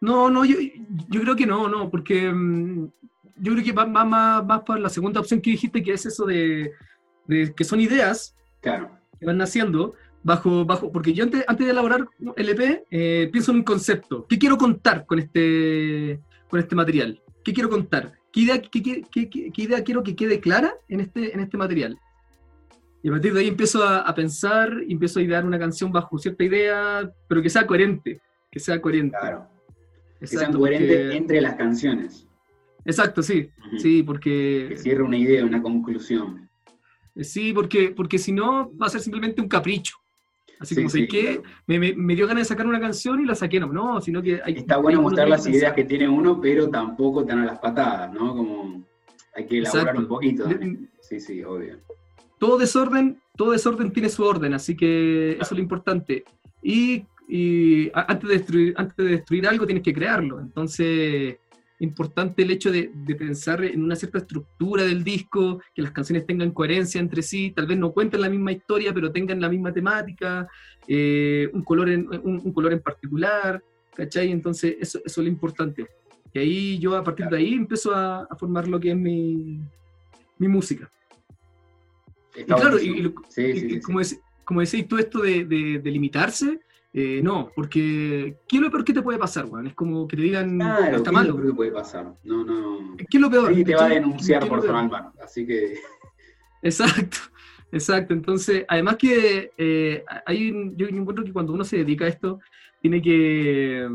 [0.00, 0.56] No, no, yo,
[1.10, 2.90] yo creo que no, no, porque mm,
[3.36, 6.24] yo creo que va, más, más por la segunda opción que dijiste, que es eso
[6.24, 6.72] de,
[7.28, 8.90] que son ideas claro.
[9.18, 13.52] que van naciendo bajo, bajo, porque yo antes, antes de elaborar el EP eh, pienso
[13.52, 14.26] en un concepto.
[14.26, 17.20] ¿Qué quiero contar con este, con este material?
[17.44, 18.12] ¿Qué quiero contar?
[18.32, 21.98] ¿Qué idea, qué, qué, qué, idea quiero que quede clara en este, en este material?
[23.02, 26.18] Y a partir de ahí empiezo a, a, pensar, empiezo a idear una canción bajo
[26.18, 28.20] cierta idea, pero que sea coherente,
[28.50, 29.16] que sea coherente.
[29.18, 29.48] Claro.
[30.18, 32.26] que sea coherente entre las canciones.
[32.84, 34.66] Exacto, sí, sí, porque...
[34.70, 36.49] Que cierre una idea, una conclusión.
[37.16, 39.96] Sí, porque, porque si no va a ser simplemente un capricho.
[40.60, 43.58] Así como sé que me, me, dio ganas de sacar una canción y la saqué,
[43.58, 47.24] no, no, sino que hay, Está bueno mostrar las ideas que tiene uno, pero tampoco
[47.24, 48.36] tan a las patadas, ¿no?
[48.36, 48.84] Como
[49.34, 50.46] hay que elaborar un poquito.
[51.00, 51.78] Sí, sí, obvio.
[52.38, 56.24] Todo desorden, todo desorden tiene su orden, así que eso es lo importante.
[56.62, 60.40] Y, y antes, de destruir, antes de destruir algo tienes que crearlo.
[60.40, 61.38] Entonces,
[61.80, 66.52] importante el hecho de, pensar en una cierta estructura del disco, que las canciones tengan
[66.52, 70.46] coherencia entre sí, tal vez no cuenten la misma historia, pero tengan la misma temática,
[70.86, 73.62] eh, un, color en, un, color en particular,
[73.94, 74.30] ¿cachai?
[74.30, 75.86] Entonces eso, es lo importante.
[76.32, 79.60] Y ahí yo a partir de ahí empiezo a, formar lo que es mi,
[80.38, 80.90] música.
[82.36, 83.10] y claro, y,
[83.80, 84.00] como,
[84.44, 86.60] como decís tú esto de, de limitarse,
[86.92, 89.68] eh, no, porque ¿qué es lo peor que te puede pasar, weón?
[89.68, 91.26] Es como que te digan, claro, está malo.
[91.26, 92.14] ¿Qué es lo peor que puede pasar?
[92.24, 92.96] No, no.
[92.96, 93.50] ¿Qué es lo peor?
[93.50, 95.74] Ahí te va a denunciar por mal, así que...
[96.62, 97.16] Exacto,
[97.72, 98.12] exacto.
[98.12, 102.38] Entonces, además que eh, hay, yo encuentro que cuando uno se dedica a esto,
[102.82, 103.88] tiene que...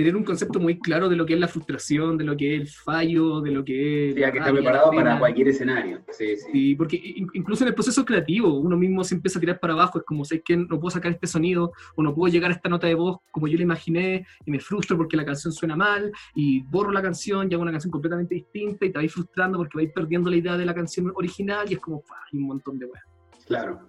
[0.00, 2.60] Tener un concepto muy claro de lo que es la frustración, de lo que es
[2.62, 4.14] el fallo, de lo que es...
[4.14, 6.00] Sí, que estar preparado para cualquier escenario.
[6.10, 6.74] Sí, sí.
[6.74, 6.98] porque
[7.34, 10.24] incluso en el proceso creativo uno mismo se empieza a tirar para abajo, es como,
[10.24, 12.94] sé que no puedo sacar este sonido o no puedo llegar a esta nota de
[12.94, 16.92] voz como yo la imaginé y me frustro porque la canción suena mal y borro
[16.92, 20.30] la canción y hago una canción completamente distinta y te vais frustrando porque vais perdiendo
[20.30, 23.04] la idea de la canción original y es como, hay un montón de weas.
[23.46, 23.80] Claro.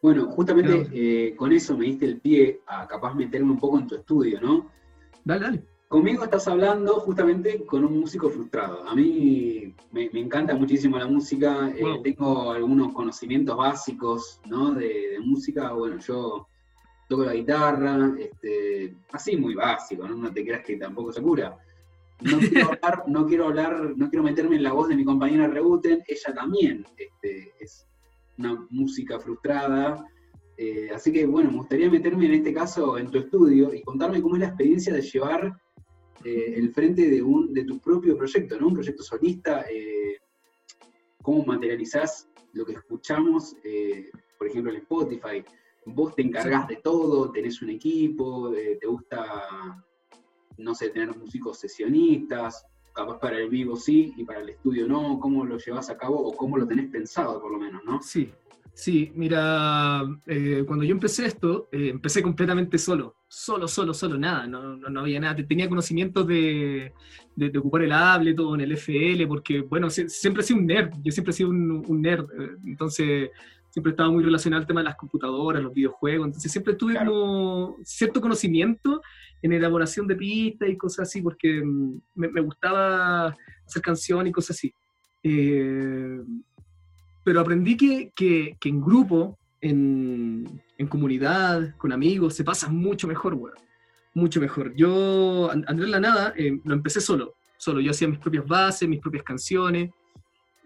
[0.00, 3.86] Bueno, justamente eh, con eso me diste el pie a capaz meterme un poco en
[3.86, 4.80] tu estudio, ¿no?
[5.24, 5.64] Dale, dale.
[5.90, 8.86] Conmigo estás hablando justamente con un músico frustrado.
[8.86, 14.72] A mí me, encanta muchísimo la música, eh, tengo algunos conocimientos básicos ¿no?
[14.72, 15.72] de, música.
[15.72, 16.46] Bueno, yo
[17.08, 20.14] toco la guitarra, este, así muy básico, ¿no?
[20.14, 21.58] no te creas que tampoco se cura.
[22.20, 25.48] No quiero hablar, no quiero hablar, no quiero meterme en la voz de mi compañera
[25.48, 27.84] Rebuten, ella también este, es
[28.38, 30.06] una música frustrada,
[30.62, 34.20] eh, así que bueno, me gustaría meterme en este caso en tu estudio y contarme
[34.20, 35.58] cómo es la experiencia de llevar
[36.22, 38.66] eh, el frente de, un, de tu propio proyecto, ¿no?
[38.66, 40.18] Un proyecto solista, eh,
[41.22, 43.56] cómo materializás lo que escuchamos,
[44.36, 45.42] por ejemplo, en Spotify.
[45.86, 49.82] Vos te encargás de todo, tenés un equipo, te gusta,
[50.58, 55.18] no sé, tener músicos sesionistas, capaz para el vivo sí y para el estudio no,
[55.18, 58.02] cómo lo llevas a cabo o cómo lo tenés pensado por lo menos, ¿no?
[58.02, 58.30] Sí,
[58.74, 64.46] Sí, mira, eh, cuando yo empecé esto, eh, empecé completamente solo, solo, solo, solo, nada,
[64.46, 65.36] no, no, había nada.
[65.46, 66.92] Tenía conocimientos de,
[67.36, 71.30] de, ocupar el Ableton, el FL, porque, bueno, siempre he sido un nerd, yo siempre
[71.30, 73.30] he sido un, nerd, eh, entonces
[73.70, 77.76] siempre estaba muy relacionado al tema de las computadoras, los videojuegos, entonces siempre tuve como
[77.84, 79.00] cierto conocimiento
[79.42, 84.32] en elaboración de pistas y cosas así, porque mm, me, me gustaba hacer canciones y
[84.32, 84.72] cosas así.
[85.22, 86.18] Eh,
[87.30, 93.34] pero aprendí que, que, en grupo, en, en, comunidad, con amigos, se pasa mucho mejor,
[93.34, 93.54] weón.
[94.14, 94.74] Mucho mejor.
[94.74, 97.34] Yo, Andrés La Nada, eh, lo empecé solo.
[97.56, 99.92] Solo yo hacía mis propias bases, mis propias canciones,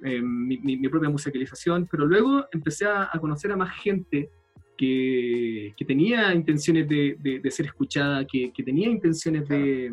[0.03, 4.31] eh, mi, mi, propia musicalización, pero luego empecé a, conocer a más gente
[4.79, 9.93] que, que tenía intenciones de, de, ser escuchada, que, que tenía intenciones de,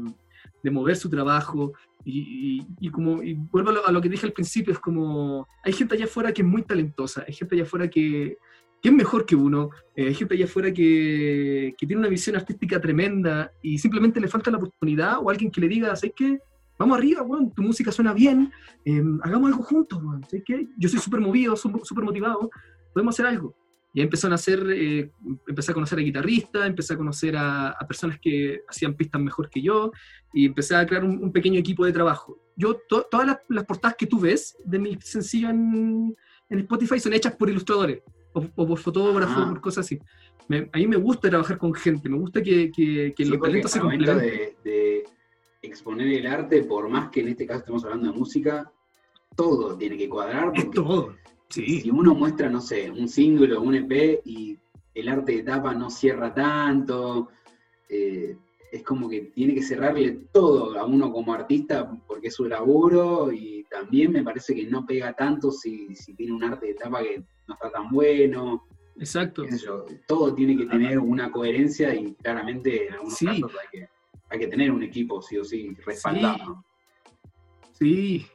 [0.63, 4.79] de mover su trabajo, y, como, y vuelvo a lo, que dije al principio, es
[4.79, 8.37] como, hay gente allá afuera que es muy talentosa, hay gente allá afuera que,
[8.81, 12.35] que es mejor que uno, eh, hay gente allá afuera que, que, tiene una visión
[12.35, 16.39] artística tremenda y simplemente le falta la oportunidad o alguien que le diga, ¿sabes qué?
[16.79, 18.51] Vamos arriba, bueno, tu música suena bien,
[18.85, 20.43] em, hagamos algo juntos, ¿sabes?
[20.77, 22.49] Yo soy súper movido, súper motivado,
[22.93, 23.55] podemos hacer algo.
[23.93, 25.11] Y ahí empezó a nacer, eh,
[25.47, 29.61] empecé a conocer a guitarristas, empecé a conocer a, personas que hacían pistas mejor que
[29.61, 29.91] yo,
[30.33, 32.39] y empecé a crear un, pequeño equipo de trabajo.
[32.55, 36.15] Yo, todas las, portadas que tú ves de mi sencillo en,
[36.49, 38.01] Spotify son hechas por ilustradores,
[38.33, 39.49] o, por fotógrafos, ah.
[39.49, 39.99] por cosas así.
[40.49, 43.79] a mí me gusta trabajar con gente, me gusta que, que, que los talentos se
[43.79, 44.19] complementen.
[44.19, 45.03] De, de
[45.61, 48.71] exponer el arte, por más que en este caso estemos hablando de música,
[49.35, 50.51] todo tiene que cuadrar.
[50.55, 51.13] Es todo
[51.51, 54.57] si uno muestra, no sé, un single o un EP y
[54.93, 57.29] el arte de tapa no cierra tanto,
[57.89, 58.37] eh,
[58.71, 63.31] es como que tiene que cerrarle todo a uno como artista porque es su laburo
[63.31, 67.03] y también me parece que no pega tanto si, si tiene un arte de etapa
[67.03, 68.65] que no está tan bueno.
[68.97, 69.43] Exacto.
[70.07, 73.51] todo tiene que tener una coherencia y claramente en algunos casos
[74.29, 76.63] hay que, tener un equipo, sí o sí, respaldado.
[77.73, 78.25] Sí,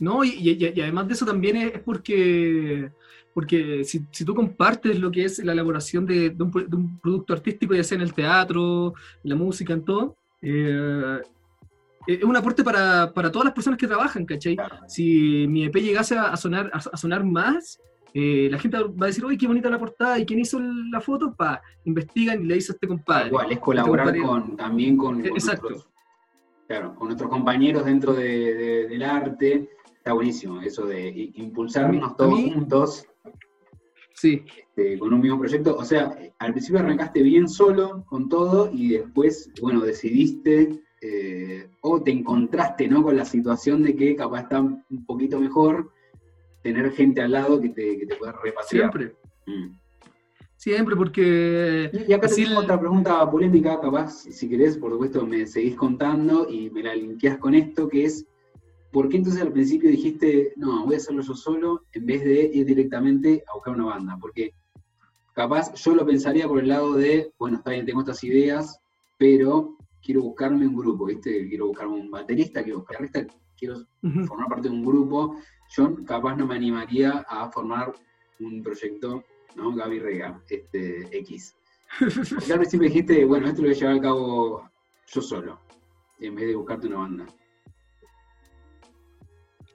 [0.00, 2.90] no, y, además de eso también es, porque,
[3.32, 7.96] porque si, tú compartes lo que es la elaboración de, un, producto artístico, ya sea
[7.96, 11.20] en el teatro, en la música, en todo, eh,
[12.06, 14.56] es un aporte para, todas las personas que trabajan, ¿cachai?
[14.88, 17.78] Si mi EP llegase a, sonar, a sonar más,
[18.12, 21.00] eh, la gente va a decir, oye, qué bonita la portada, y quién hizo la
[21.00, 23.28] foto, pa, investigan y le hizo este compadre.
[23.28, 25.88] Igual, es colaborar este con, también con, nuestros,
[26.66, 29.68] claro, con nuestros compañeros dentro del arte.
[30.10, 33.06] Está buenísimo eso de impulsarnos todos juntos.
[34.12, 34.42] Sí.
[34.58, 35.76] Este, con un mismo proyecto.
[35.76, 42.02] O sea, al principio arrancaste bien solo con todo y después, bueno, decidiste eh, o
[42.02, 43.04] te encontraste ¿no?
[43.04, 45.92] con la situación de que capaz está un poquito mejor
[46.64, 48.90] tener gente al lado que te, que te pueda repatriar.
[48.90, 49.14] Siempre.
[49.46, 49.76] Mm.
[50.56, 51.88] Siempre, porque...
[52.08, 56.68] Y acá tengo otra pregunta polémica, capaz, si querés, por supuesto, me seguís contando y
[56.68, 58.26] me la linkeás con esto, que es,
[58.92, 62.50] ¿por qué entonces al principio dijiste, no, voy a hacerlo yo solo, en vez de
[62.52, 64.18] ir directamente a buscar una banda?
[64.20, 64.54] Porque
[65.32, 68.80] capaz yo lo pensaría por el lado de, bueno, está bien, tengo estas ideas,
[69.18, 71.48] pero quiero buscarme un grupo, ¿viste?
[71.48, 73.08] Quiero buscarme un baterista, quiero buscar
[73.56, 73.86] quiero
[74.26, 75.36] formar parte de un grupo
[75.70, 77.94] yo capaz no me animaría a formar
[78.40, 79.24] un proyecto,
[79.54, 79.72] ¿no?
[79.72, 81.54] Gaby Rega, este, X.
[81.98, 84.70] Porque al principio dijiste, bueno, esto lo voy a llevar a cabo
[85.06, 85.60] yo solo,
[86.18, 87.26] en vez de buscarte una banda.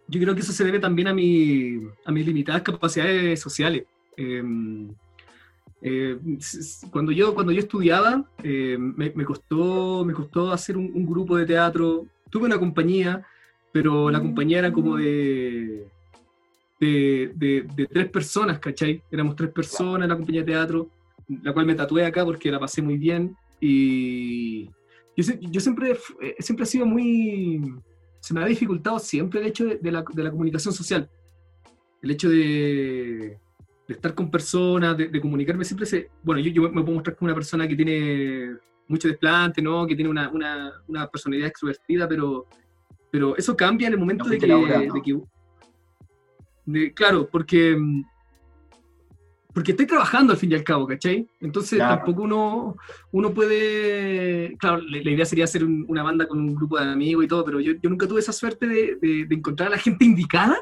[0.07, 3.85] Yo creo que eso se debe también a, mi, a mis limitadas capacidades sociales.
[4.17, 4.93] Em,
[5.81, 6.17] eh,
[6.91, 12.05] cuando, yo, cuando yo estudiaba, eh, me, costó, me costó hacer un, grupo de teatro.
[12.29, 13.25] Tuve una compañía,
[13.71, 15.87] pero la compañía era como de,
[16.79, 19.01] de, tres personas, ¿cachai?
[19.11, 20.89] Éramos tres personas en la compañía de teatro,
[21.43, 24.65] la cual me tatué acá porque la pasé muy bien y
[25.17, 27.73] yo, yo siempre, eh, siempre he sido muy...
[28.25, 31.07] Se me ha dificultado siempre el hecho de, la, de la, comunicación social,
[32.01, 33.37] el hecho de,
[33.87, 36.09] de estar con personas, de, comunicarme, siempre se...
[36.23, 38.55] Bueno, yo, yo, me puedo mostrar como una persona que tiene
[38.87, 39.85] mucho desplante, ¿no?
[39.85, 42.47] Que tiene una, una, una personalidad extrovertida, pero
[43.15, 44.47] pero eso cambia en el momento de que,
[46.93, 47.77] claro, porque
[49.55, 51.25] porque estoy trabajando al fin y al cabo, ¿cachai?
[51.39, 52.75] Entonces tampoco uno,
[53.13, 57.27] uno puede, claro, la, idea sería hacer una banda con un grupo de amigos y
[57.29, 60.57] todo, pero yo, nunca tuve esa suerte de, encontrar a la gente indicada,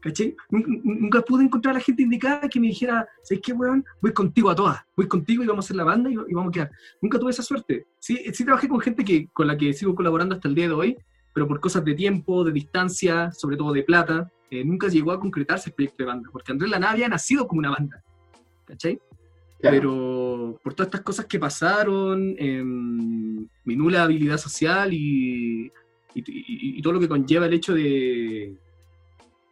[0.00, 0.36] ¿cachai?
[0.48, 3.84] Nunca, pude encontrar a la gente indicada que me dijera, ¿sabes qué, weón?
[4.00, 6.52] Voy contigo a todas, voy contigo y vamos a hacer la banda y, vamos a
[6.52, 6.70] quedar.
[7.02, 7.84] Nunca tuve esa suerte.
[7.98, 10.74] Sí, sí trabajé con gente que, con la que sigo colaborando hasta el día de
[10.74, 10.96] hoy,
[11.34, 15.18] pero por cosas de tiempo, de distancia, sobre todo de plata, eh, nunca llegó a
[15.18, 18.02] concretarse el proyecto de banda, porque Andrés Lana había nacido como una banda,
[18.64, 18.98] ¿cachai?
[19.60, 25.72] Pero por todas estas cosas que pasaron, em, mi nula habilidad social y,
[26.14, 28.56] y, todo lo que conlleva el hecho de,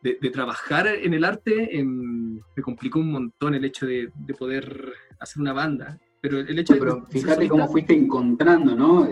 [0.02, 5.40] de, trabajar en el arte, em, me complicó un montón el hecho de, poder hacer
[5.40, 5.98] una banda.
[6.20, 9.08] Pero el hecho pero fíjate cómo fuiste encontrando, ¿no?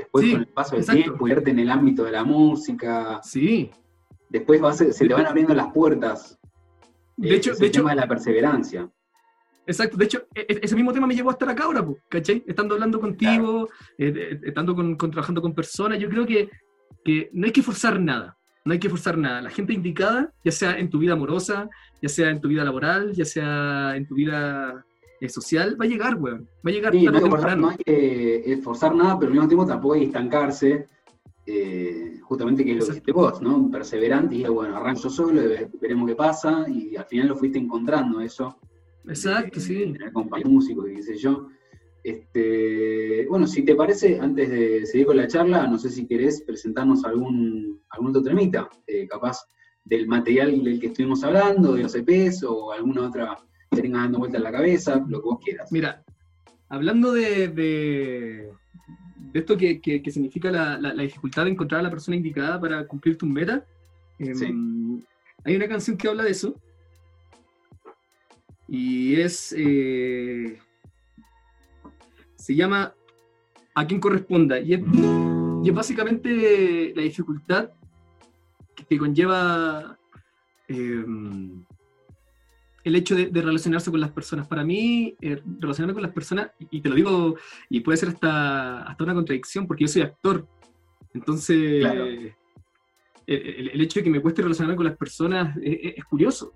[0.00, 3.20] Eh, después con el paso del tiempo, irte en el ámbito de la música.
[3.22, 3.70] Sí.
[4.28, 6.38] Después se te van abriendo las puertas.
[7.16, 8.88] De hecho, de hecho, tema de la perseverancia.
[9.66, 12.42] Exacto, de hecho, e, e, ese mismo tema me llevó a estar acá ahora, ¿cachai?
[12.46, 16.50] Estando hablando contigo, eh, estando con, trabajando con personas, yo creo que,
[17.04, 19.42] que no hay que forzar nada, no hay que forzar nada.
[19.42, 21.68] La gente indicada, ya sea en tu vida amorosa,
[22.02, 24.84] ya sea en tu vida laboral, ya sea en tu vida
[25.28, 26.48] social, va a llegar, weón.
[26.66, 30.00] Va a llegar sí, no, hay que esforzar nada, pero al mismo tiempo tampoco hay
[30.00, 30.86] que estancarse.
[31.46, 33.70] Eh, justamente que es lo que dijiste vos, ¿no?
[33.70, 35.42] Perseverante y bueno, arranco yo solo,
[35.80, 38.56] veremos qué pasa, y al final lo fuiste encontrando eso.
[39.08, 39.92] Exacto, sí.
[39.92, 41.48] Tener compañeros músicos y qué sé yo.
[42.02, 46.42] Este, bueno, si te parece, antes de seguir con la charla, no sé si querés
[46.42, 49.44] presentarnos algún, algún otro temita, eh, capaz
[49.84, 53.36] del material del que estuvimos hablando, de los EPs o alguna otra
[53.70, 55.70] te tengas dando vuelta en la cabeza, lo que vos quieras.
[55.70, 56.02] Mira,
[56.68, 58.50] hablando de, de,
[59.32, 63.16] esto que, que, significa la, la, dificultad de encontrar a la persona indicada para cumplir
[63.16, 63.64] tu meta,
[64.18, 65.00] em,
[65.44, 66.54] hay una canción que habla de eso.
[68.68, 69.54] Y es.
[69.56, 70.58] Eh,
[72.36, 72.94] se llama
[73.74, 74.58] A quien corresponda.
[74.60, 74.80] Y es,
[75.62, 77.70] y es básicamente la dificultad
[78.88, 79.96] que, conlleva.
[80.68, 81.04] Eh,
[82.84, 84.46] el hecho de, relacionarse con las personas.
[84.46, 87.36] Para mí, eh, relacionarme con las personas, y te lo digo,
[87.68, 90.46] y puede ser hasta, hasta una contradicción, porque yo soy actor.
[91.12, 91.84] Entonces,
[93.26, 96.52] el, hecho de que me cueste relacionarme con las personas es, curioso.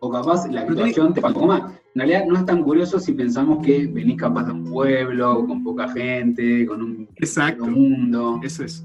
[0.00, 1.72] O capaz la actuación te faltó más.
[1.94, 5.62] En realidad no es tan curioso si pensamos que venís capaz de un pueblo, con
[5.62, 7.66] poca gente, con un Exacto.
[7.66, 8.40] mundo.
[8.42, 8.84] Eso es.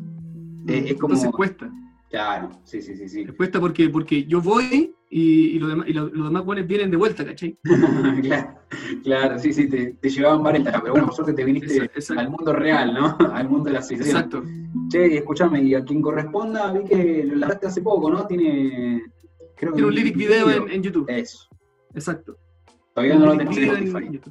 [0.68, 1.16] Eh, es como...
[1.16, 1.72] Entonces cuesta.
[2.10, 3.10] Claro, sí, sí, sí.
[3.10, 3.26] sí.
[3.26, 6.97] cuesta porque, porque yo voy y, y, los demás, y los, demás buenos vienen de
[6.97, 7.58] vuelta, ¿cachai?
[8.22, 8.60] claro,
[9.03, 12.53] claro, sí, sí, te, te llevaban varias pero bueno, por suerte te viniste al mundo
[12.53, 13.18] real, ¿no?
[13.34, 14.10] al mundo de la ficción.
[14.10, 14.43] Exacto.
[14.89, 18.26] Che, escúchame, y a quien corresponda, vi que lo largaste hace poco, ¿no?
[18.28, 19.03] Tiene.
[19.55, 21.10] Creo Tiene un lyric video, en, en, YouTube.
[21.10, 21.47] Eso.
[21.93, 22.38] Exacto.
[22.93, 24.22] Todavía no lo tenés en Spotify.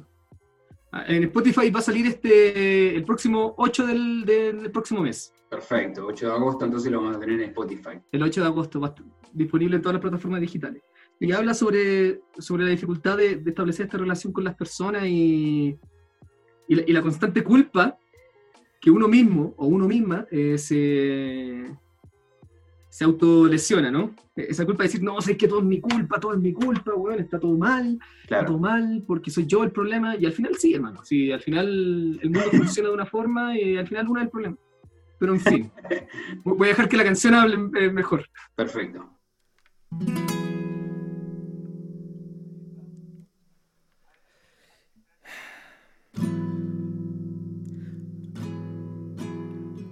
[0.91, 5.33] Ah, en, Spotify va a salir este el próximo 8 del, del, próximo mes.
[5.49, 7.99] Perfecto, 8 de agosto, entonces lo vamos a tener en Spotify.
[8.11, 8.93] El 8 de agosto va
[9.31, 10.83] disponible en todas las plataformas digitales.
[11.19, 15.77] Y habla sobre, sobre la dificultad de, establecer esta relación con las personas y,
[16.67, 17.97] y, la, constante culpa
[18.79, 21.65] que uno mismo o uno misma eh, se,
[22.89, 24.13] se autolesiona, ¿no?
[24.35, 26.93] Esa culpa de decir, no, sé que todo es mi culpa, todo es mi culpa,
[26.93, 30.55] weón, está todo mal, está todo mal, porque soy yo el problema, y al final
[30.55, 34.19] sí, hermano, sí, al final el mundo funciona de una forma y al final uno
[34.19, 34.57] es el problema.
[35.19, 35.71] Pero en fin,
[36.43, 38.29] voy a dejar que la canción hable eh, mejor.
[38.55, 39.09] Perfecto.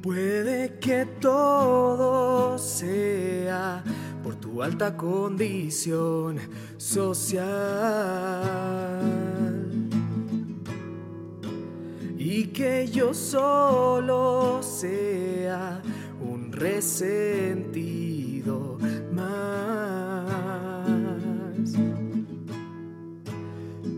[0.01, 3.83] Puede que todo sea
[4.21, 6.37] por tu alta condición
[6.77, 8.05] social
[12.27, 15.79] y que yo solo sea
[16.19, 17.59] un resentido
[19.13, 20.33] más.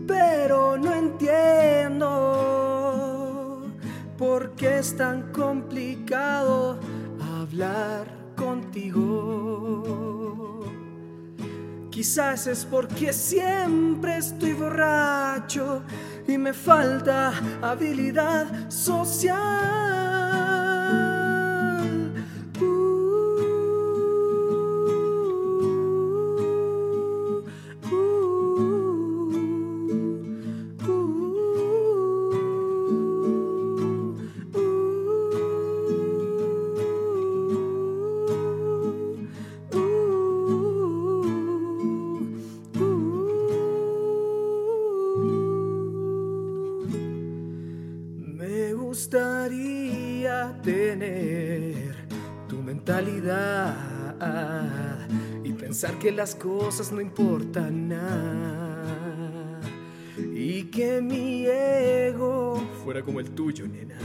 [0.06, 2.18] Pero no entiendo
[4.18, 6.78] ¿Por qué es tan complicado
[7.40, 8.06] hablar
[8.36, 10.18] contigo?
[11.88, 15.82] Quizás es porque siempre estoy borracho
[16.28, 20.07] y me falta habilidad social.
[55.98, 59.58] Que las cosas no importan nada
[60.16, 63.96] y que mi ego fuera como el tuyo, nena.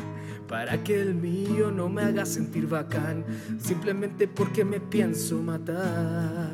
[0.48, 3.26] Para que el mío no me haga sentir bacán,
[3.60, 6.52] simplemente porque me pienso matar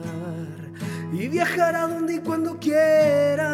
[1.12, 3.50] y viajar a donde y cuando quiera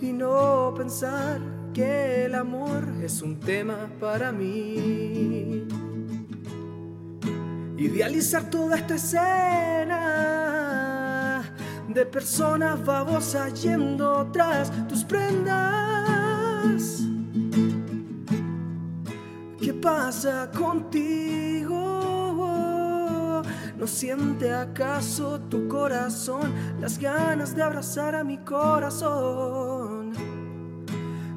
[0.00, 1.40] y no pensar
[1.72, 5.31] que el amor es un tema para mí
[7.82, 10.02] idealizar toda esta escena
[11.88, 17.02] de personas babosas yendo tras tus prendas.
[19.60, 21.82] ¿Qué pasa contigo?
[23.76, 30.12] ¿No siente acaso tu corazón las ganas de abrazar a mi corazón?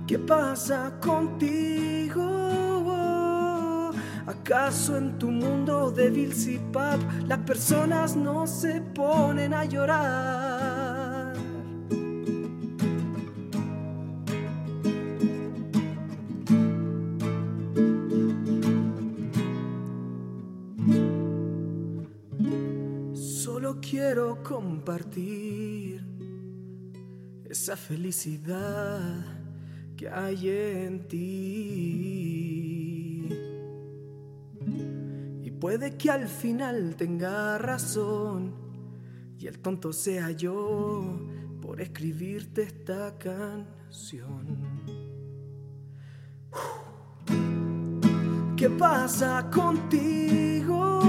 [0.06, 2.65] ¿Qué pasa contigo?
[4.28, 11.36] ¿Acaso en tu mundo de Vilsipap las personas no se ponen a llorar?
[23.14, 26.04] Solo quiero compartir
[27.48, 29.24] esa felicidad
[29.96, 32.55] que hay en ti.
[35.66, 38.54] Puede que al final tenga razón
[39.40, 41.20] y el tonto sea yo
[41.60, 44.60] por escribirte esta canción.
[48.56, 51.02] ¿Qué pasa contigo?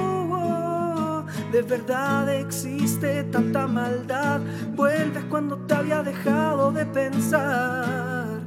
[1.53, 4.41] De verdad existe tanta maldad.
[4.75, 8.41] Vuelves cuando te había dejado de pensar.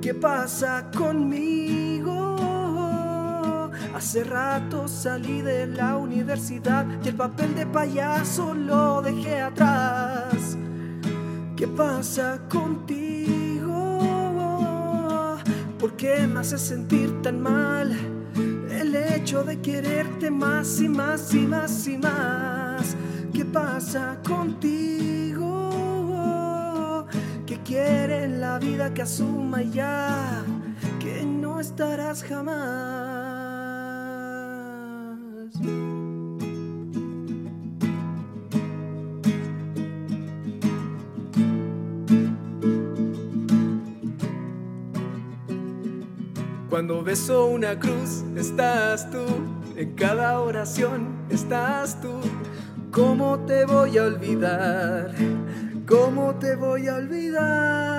[0.00, 1.83] ¿Qué pasa conmigo?
[4.04, 10.58] Hace rato salí de la universidad y el papel de payaso lo dejé atrás.
[11.56, 13.72] ¿Qué pasa contigo?
[15.80, 17.96] ¿Por qué me hace sentir tan mal?
[18.70, 22.94] El hecho de quererte más y más y más y más.
[23.32, 25.46] ¿Qué pasa contigo?
[27.46, 30.44] ¿Qué quiere la vida que asuma ya?
[31.00, 33.23] Que no estarás jamás.
[46.74, 49.24] Cuando beso una cruz, estás tú.
[49.76, 52.20] En cada oración, estás tú.
[52.90, 55.14] ¿Cómo te voy a olvidar?
[55.86, 57.94] ¿Cómo te voy a olvidar?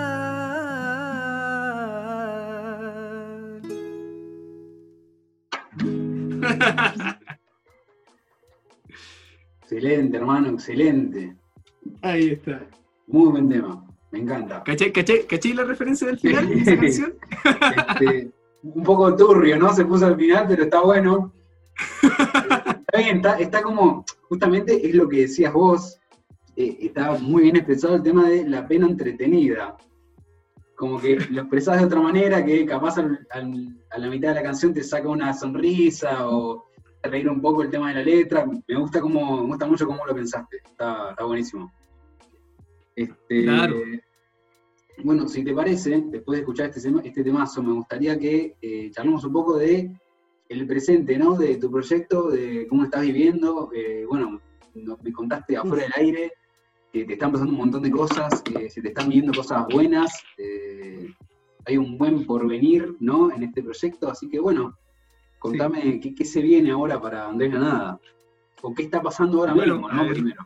[9.65, 11.35] excelente, hermano, excelente.
[12.01, 12.67] Ahí está.
[13.07, 13.83] Muy buen tema.
[14.11, 14.63] Me encanta.
[14.63, 17.13] ¿Caché, caché, caché la referencia del final de esa canción?
[17.87, 19.73] Este, un poco turbio, ¿no?
[19.73, 21.33] Se puso al final, pero está bueno.
[22.01, 25.99] está bien, está, como, justamente es lo que decías vos,
[26.55, 29.75] eh, está muy bien expresado el tema de la pena entretenida.
[30.75, 34.73] Como que lo expresás de otra manera, que capaz a la mitad de la canción
[34.73, 36.65] te saca una sonrisa o
[37.07, 38.45] reír un poco el tema de la letra.
[38.67, 40.57] Me gusta como, me gusta mucho cómo lo pensaste.
[40.57, 41.71] Está, está buenísimo.
[42.95, 43.75] Este, claro.
[45.03, 49.25] Bueno, si te parece, después de escuchar este, este temazo, me gustaría que eh, charlemos
[49.25, 49.91] un poco de
[50.47, 51.35] el presente, ¿no?
[51.35, 53.71] De tu proyecto, de cómo estás viviendo.
[53.73, 54.39] Eh, bueno,
[54.73, 56.33] me contaste afuera del aire
[56.93, 60.23] que te están pasando un montón de cosas, que se te están viendo cosas buenas.
[60.37, 61.09] Eh,
[61.65, 63.33] hay un buen porvenir, ¿no?
[63.33, 64.09] En este proyecto.
[64.09, 64.77] Así que, bueno,
[65.49, 67.99] contame qué, se viene ahora para Andrés Nada.
[68.61, 70.07] O qué está pasando ahora mismo, ¿no?
[70.07, 70.45] Primero.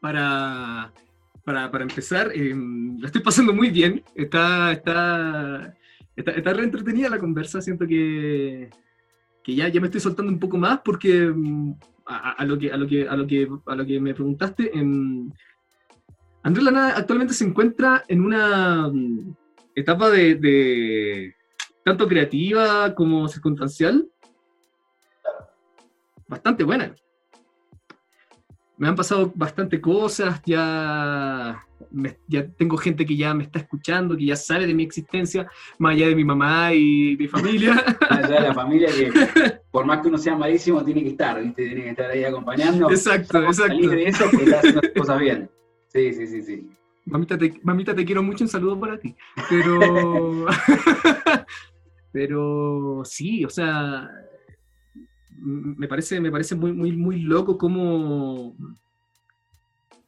[0.00, 0.92] Para
[1.70, 2.54] para, empezar, eh,
[2.98, 4.02] la estoy pasando muy bien.
[4.14, 5.74] Está, está,
[6.14, 7.62] está, re entretenida la conversa.
[7.62, 8.68] Siento que,
[9.42, 11.72] que ya, ya me estoy soltando un poco más porque mm,
[12.06, 15.30] a, lo, que, a, lo, que, a, lo, que, a lo que me preguntaste, em,
[16.42, 19.34] Andrés Lana actualmente se encuentra en una mm,
[19.74, 21.34] etapa de, de
[21.88, 24.06] tanto creativa como circunstancial
[26.26, 26.94] bastante buena
[28.78, 31.66] me han pasado bastante cosas, ya,
[32.28, 35.94] ya tengo gente que ya me está escuchando, que ya sabe de mi existencia, más
[35.94, 37.74] allá de mi mamá y mi familia.
[38.08, 39.12] Más allá de la familia que,
[39.70, 41.66] por más que uno sea malísimo, tiene que estar, ¿viste?
[41.66, 42.88] Tiene que estar ahí acompañando.
[42.90, 43.74] Exacto, exacto.
[43.74, 45.50] Salir de eso, que está haciendo cosas bien.
[45.88, 46.70] Sí, sí, sí, sí.
[47.04, 49.16] Mamita te, mamita, te quiero mucho, un saludo para ti.
[49.48, 50.46] Pero...
[52.12, 54.10] Pero sí, o sea,
[55.40, 58.56] me parece, me parece muy, muy, muy loco cómo,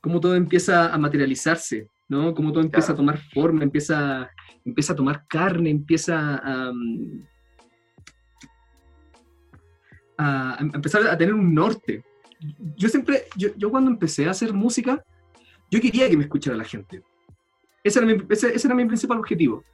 [0.00, 2.34] cómo todo empieza a materializarse, ¿no?
[2.34, 4.30] Cómo todo empieza a tomar forma, empieza,
[4.64, 6.72] empieza a tomar carne, empieza a,
[10.18, 12.02] a, empezar a tener un norte.
[12.76, 15.04] Yo siempre, yo, yo, cuando empecé a hacer música,
[15.70, 17.02] yo quería que me escuchara la gente.
[17.84, 19.64] Ese era mi, ese, era mi principal objetivo,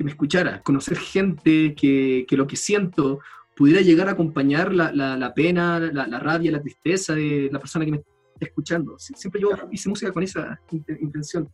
[0.00, 3.20] que me escuchara, conocer gente, que, que lo que siento
[3.54, 7.84] pudiera llegar a acompañar la, la, pena, la, la, rabia, la tristeza de la persona
[7.84, 8.98] que me está escuchando.
[8.98, 11.50] Siempre yo hice música con esa intención.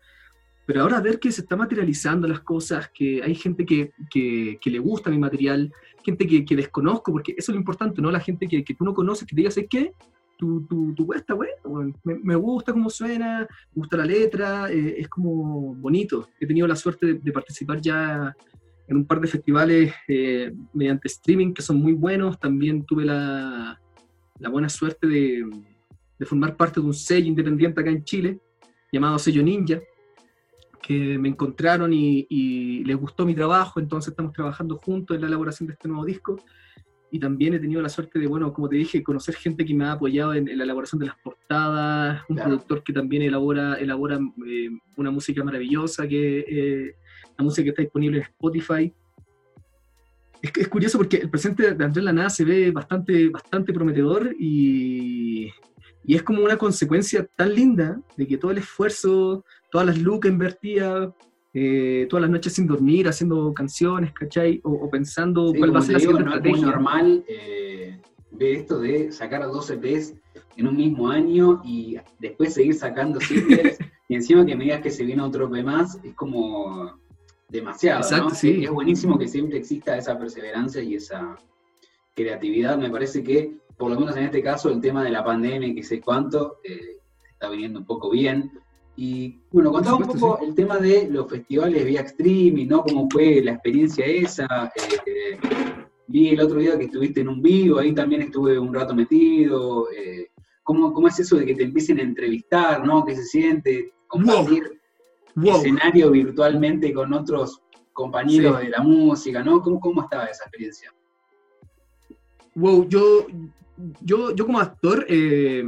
[0.64, 4.70] Pero ahora ver que se está materializando las cosas, que hay gente que, que, que
[4.70, 5.72] le gusta mi material,
[6.05, 8.12] gente que, que, desconozco, porque eso es lo importante, ¿no?
[8.12, 9.92] La gente que, tú no conoces, que te diga, ¿sabes qué?
[10.39, 11.55] Tu, tu, tu está bueno,
[12.05, 16.28] me, me, gusta cómo suena, me gusta la letra, eh, es como bonito.
[16.39, 18.34] He tenido la suerte de, de participar ya
[18.89, 22.39] en un par de festivales eh, mediante streaming que son muy buenos.
[22.39, 23.80] También tuve la,
[24.39, 25.45] la buena suerte de,
[26.18, 28.39] de, formar parte de un sello independiente acá en Chile,
[28.93, 29.80] llamado Sello Ninja,
[30.80, 35.28] que me encontraron y, y, les gustó mi trabajo, entonces estamos trabajando juntos en la
[35.28, 36.37] elaboración de este nuevo disco.
[37.11, 39.84] Y también he tenido la suerte de, bueno, como te dije, conocer gente que me
[39.84, 44.70] ha apoyado en, la elaboración de las portadas, un productor que también elabora, elabora eh,
[44.96, 46.44] una música maravillosa que...
[46.48, 46.94] Eh,
[47.36, 48.92] la música que está disponible en Spotify.
[50.42, 55.50] Es, es curioso porque el presente de Andrés Lanada se ve bastante, bastante prometedor y,
[56.04, 60.30] y, es como una consecuencia tan linda de que todo el esfuerzo, todas las lucas
[60.30, 61.11] invertidas,
[61.59, 64.61] eh, todas las noches sin dormir, haciendo canciones, ¿cachai?
[64.62, 67.98] O, pensando cuál va a ser la siguiente no Es normal eh,
[68.32, 70.14] ver esto de sacar a dos EPs
[70.57, 73.78] en un mismo año y después seguir sacando singles
[74.09, 76.98] y encima que me digas que se viene otro EP más, es como
[77.48, 78.00] demasiado.
[78.18, 78.30] ¿no?
[78.30, 78.64] Sí.
[78.64, 81.38] Es buenísimo que siempre exista esa perseverancia y esa,
[82.16, 85.74] creatividad, me parece que, por lo menos en este caso, el tema de la pandemia,
[85.74, 86.96] que sé cuánto, eh,
[87.30, 88.50] está viniendo un poco bien.
[88.97, 92.82] Y bueno, contaba un poco el tema de los festivales vía streaming, ¿no?
[92.82, 94.72] Cómo fue la experiencia esa.
[95.05, 95.38] Eh,
[96.07, 99.88] vi el otro día que estuviste en un vivo, ahí también estuve un rato metido.
[99.92, 100.30] Eh,
[100.62, 103.05] ¿cómo, ¿cómo, es eso de que te empiecen a entrevistar, ¿no?
[103.05, 103.92] ¿Qué se siente?
[104.07, 104.80] Compartir
[105.44, 107.61] escenario virtualmente con otros
[107.92, 109.61] compañeros de la música, ¿no?
[109.61, 110.92] ¿Cómo, ¿Cómo estaba esa experiencia?
[112.55, 113.26] Wow, yo,
[114.01, 115.62] yo, yo como actor, eh,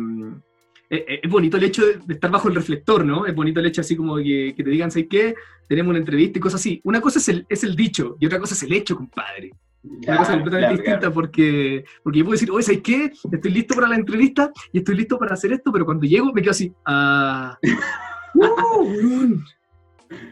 [0.91, 3.27] es bonito el hecho de, estar bajo el reflector, ¿no?
[3.27, 5.35] Es bonito el hecho así como que, que te digan, ¿sabes qué?
[5.69, 6.81] Tenemos una entrevista y cosas así.
[6.85, 9.53] Una cosa es el, es el dicho y otra cosa es el hecho, compadre.
[9.83, 13.13] una cosa completamente distinta porque, porque yo puedo decir, oye, ¿sabes qué?
[13.33, 16.41] Estoy listo para la entrevista y estoy listo para hacer esto, pero cuando llego me
[16.41, 17.59] quedo así, ah,
[18.35, 19.37] uh,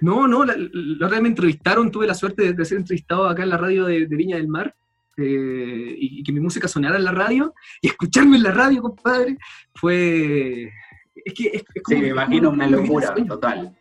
[0.01, 0.55] no, no, la,
[0.95, 4.07] otra vez me entrevistaron, tuve la suerte de, ser entrevistado acá en la radio de,
[4.07, 4.75] de Viña del Mar
[5.17, 9.37] eh, y, que mi música sonara en la radio y escucharme en la radio, compadre,
[9.75, 10.71] fue...
[11.15, 13.77] Es que es, sí, me imagino una locura total.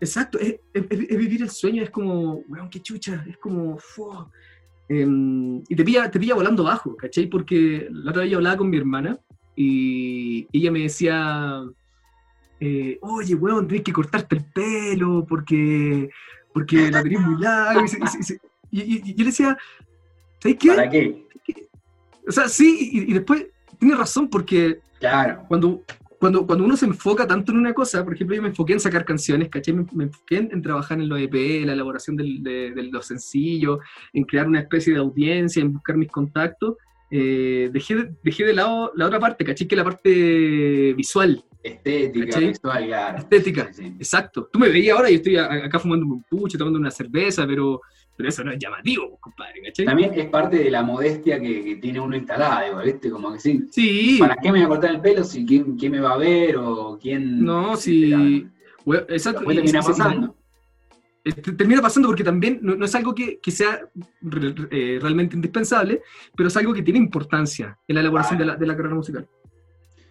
[0.00, 3.78] Exacto, es, vivir el sueño, es como, weón, qué chucha, es como...
[4.88, 7.26] Em, y te pilla, te pilla volando bajo, ¿cachai?
[7.26, 9.18] Porque la otra vez yo hablaba con mi hermana
[9.56, 11.62] y ella me decía,
[12.60, 16.08] eh, oye, weón, tenés que cortarte el pelo porque,
[16.52, 17.84] porque la tenés muy larga.
[18.70, 19.56] Y, y, yo le decía,
[20.40, 20.68] ¿Sabes qué?
[20.68, 21.26] ¿Para qué?
[22.28, 23.46] O sea, sí, y, después
[23.78, 25.44] tiene razón porque claro.
[25.48, 25.84] cuando,
[26.18, 28.80] cuando, cuando uno se enfoca tanto en una cosa, por ejemplo, yo me enfoqué en
[28.80, 29.74] sacar canciones, ¿cachai?
[29.74, 33.78] Me, enfoqué en, trabajar en los EP, la elaboración de, los sencillos,
[34.12, 36.74] en crear una especie de audiencia, en buscar mis contactos.
[37.10, 39.68] Eh, dejé, dejé de lado la otra parte, ¿cachai?
[39.68, 41.44] Que la parte visual.
[41.62, 43.18] Estética, visual, claro.
[43.18, 44.48] Estética, exacto.
[44.52, 47.80] Tú me veías ahora y estoy acá fumando un pucho, tomando una cerveza, pero
[48.16, 49.84] pero eso no es llamativo, compadre, ¿cachai?
[49.84, 53.10] También es parte de la modestia que, tiene uno instalada, ¿viste?
[53.10, 53.66] Como que sí.
[53.70, 54.16] Sí.
[54.18, 56.56] ¿Para qué me voy a cortar el pelo si quién, quién me va a ver
[56.56, 57.44] o quién.
[57.44, 58.48] No, si.
[59.08, 59.44] exacto.
[59.44, 60.36] termina pasando.
[61.56, 63.80] termina pasando porque también no, es algo que, sea
[64.70, 66.02] eh, realmente indispensable,
[66.34, 69.28] pero es algo que tiene importancia en la elaboración de, la, de la carrera musical.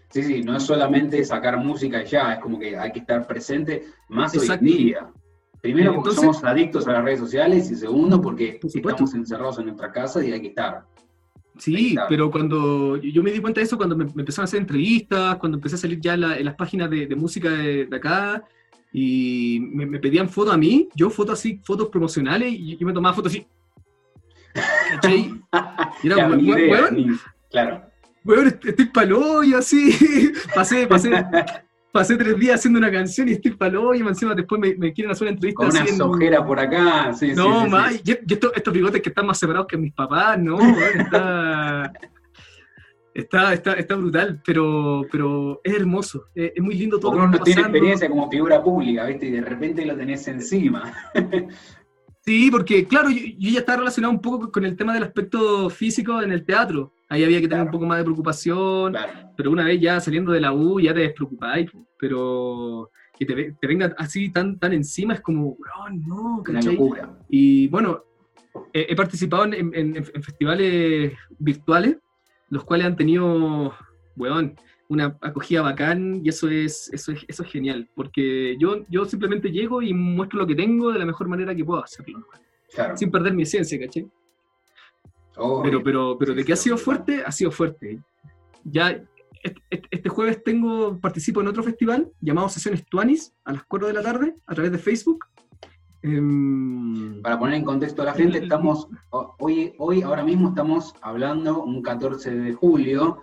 [0.09, 3.25] Sí, sí, no es solamente sacar música y ya, es como que hay que estar
[3.27, 5.11] presente más hoy en día.
[5.65, 9.91] Primero, porque somos adictos a las redes sociales y segundo, porque estamos encerrados en nuestra
[9.91, 10.85] casa y hay que estar.
[11.57, 15.37] Sí, pero cuando yo me di cuenta de eso cuando me, empezaron a hacer entrevistas,
[15.37, 18.43] cuando empecé a salir ya en las páginas de, música de, acá
[18.93, 23.15] y me, pedían fotos a mí, yo fotos así, fotos promocionales y yo me tomaba
[23.15, 23.47] fotos así.
[24.91, 25.33] ¿Cachai?
[26.03, 26.29] Y era,
[27.49, 27.81] claro.
[28.23, 30.31] Bueno, estoy palo y así.
[30.53, 31.09] pasé, pasé,
[31.95, 35.27] pasé tres días haciendo una canción y estoy palo y encima después me, quieren hacer
[35.27, 35.63] una entrevista.
[35.63, 39.39] Con una sojera por acá, sí, No, sí, más, y, estos, bigotes que están más
[39.39, 40.57] separados que mis papás, no,
[40.93, 41.93] está,
[43.13, 47.13] está, está, está, brutal, pero, pero es hermoso, es, muy lindo todo.
[47.13, 49.27] Uno no tiene experiencia como figura pública, ¿viste?
[49.27, 50.93] Y de repente lo tenés encima.
[52.25, 56.21] Sí, porque claro, yo, ya estaba relacionado un poco con el tema del aspecto físico
[56.21, 56.91] en el teatro.
[57.07, 58.95] Ahí había que tener un poco más de preocupación,
[59.37, 63.67] pero una vez ya saliendo de la U ya te despreocupáis, pero que te, te
[63.67, 66.77] venga así tan, tan encima es como, oh, no, ¿cachai?
[67.29, 68.03] Y bueno,
[68.73, 71.97] he, participado en, festivales virtuales,
[72.49, 73.73] los cuales han tenido,
[74.15, 74.55] weón,
[74.87, 79.51] una acogida bacán y eso es, eso es, eso es genial, porque yo, yo simplemente
[79.51, 82.25] llego y muestro lo que tengo de la mejor manera que puedo hacerlo,
[82.95, 84.07] sin perder mi esencia, ¿cachai?
[85.63, 87.99] Pero, pero, pero de que ha sido fuerte, ha sido fuerte.
[88.63, 89.01] Ya
[89.69, 94.01] este, jueves tengo, participo en otro festival llamado Sesiones Tuanis a las 4 de la
[94.01, 95.25] tarde a través de Facebook.
[96.01, 98.87] Em, Para poner en contexto a la gente, estamos
[99.39, 103.21] hoy, hoy, ahora mismo estamos hablando un 14 de julio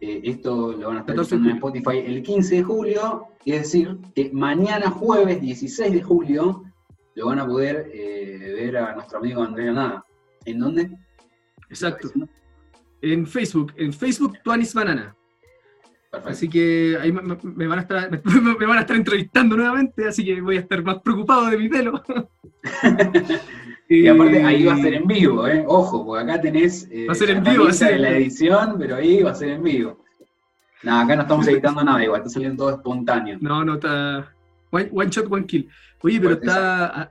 [0.00, 3.98] eh, esto lo van a estar viendo en Spotify el 15 de julio, es decir,
[4.14, 6.64] que mañana jueves 16 de julio
[7.14, 10.06] lo van a poder eh, ver a nuestro amigo Andrea Nada.
[10.46, 10.90] ¿En dónde?
[11.70, 12.10] Exacto.
[13.00, 15.16] En Facebook, en Facebook Tuanis Banana.
[16.12, 20.40] Así que ahí me, van a estar, me, van a estar entrevistando nuevamente, así que
[20.40, 22.02] voy a estar más preocupado de mi pelo.
[23.92, 25.64] Y aparte ahí va a ser en vivo, ¿eh?
[25.66, 29.32] Ojo, porque acá tenés eh, va a ser en vivo, la edición, pero ahí va
[29.32, 30.04] a ser en vivo.
[30.84, 33.38] No, acá no estamos editando nada igual, está saliendo todo espontáneo.
[33.40, 34.32] No, no, está
[34.70, 35.68] one, shot, one kill.
[36.02, 37.10] Oye, pero está,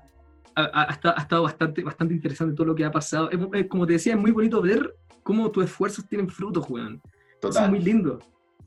[0.55, 3.29] ha, estado bastante, bastante interesante todo lo que ha pasado.
[3.69, 7.01] como te decía, es muy bonito ver cómo tus esfuerzos tienen frutos, weón.
[7.39, 7.65] Total.
[7.65, 8.19] Es muy lindo.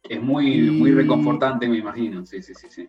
[0.08, 2.24] Es muy, muy reconfortante, me imagino.
[2.26, 2.88] Sí, sí, sí, sí.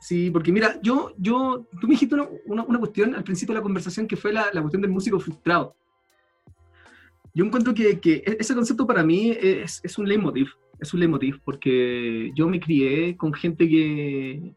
[0.00, 3.64] Sí, porque mira, yo, yo, tú me dijiste una, una, cuestión al principio de la
[3.64, 5.74] conversación que fue la, la, cuestión del músico frustrado.
[7.34, 11.00] yo encuentro que, que e-, ese concepto para mí es, es, un leitmotiv, es un
[11.00, 14.54] leitmotiv, porque yo me crié con gente que,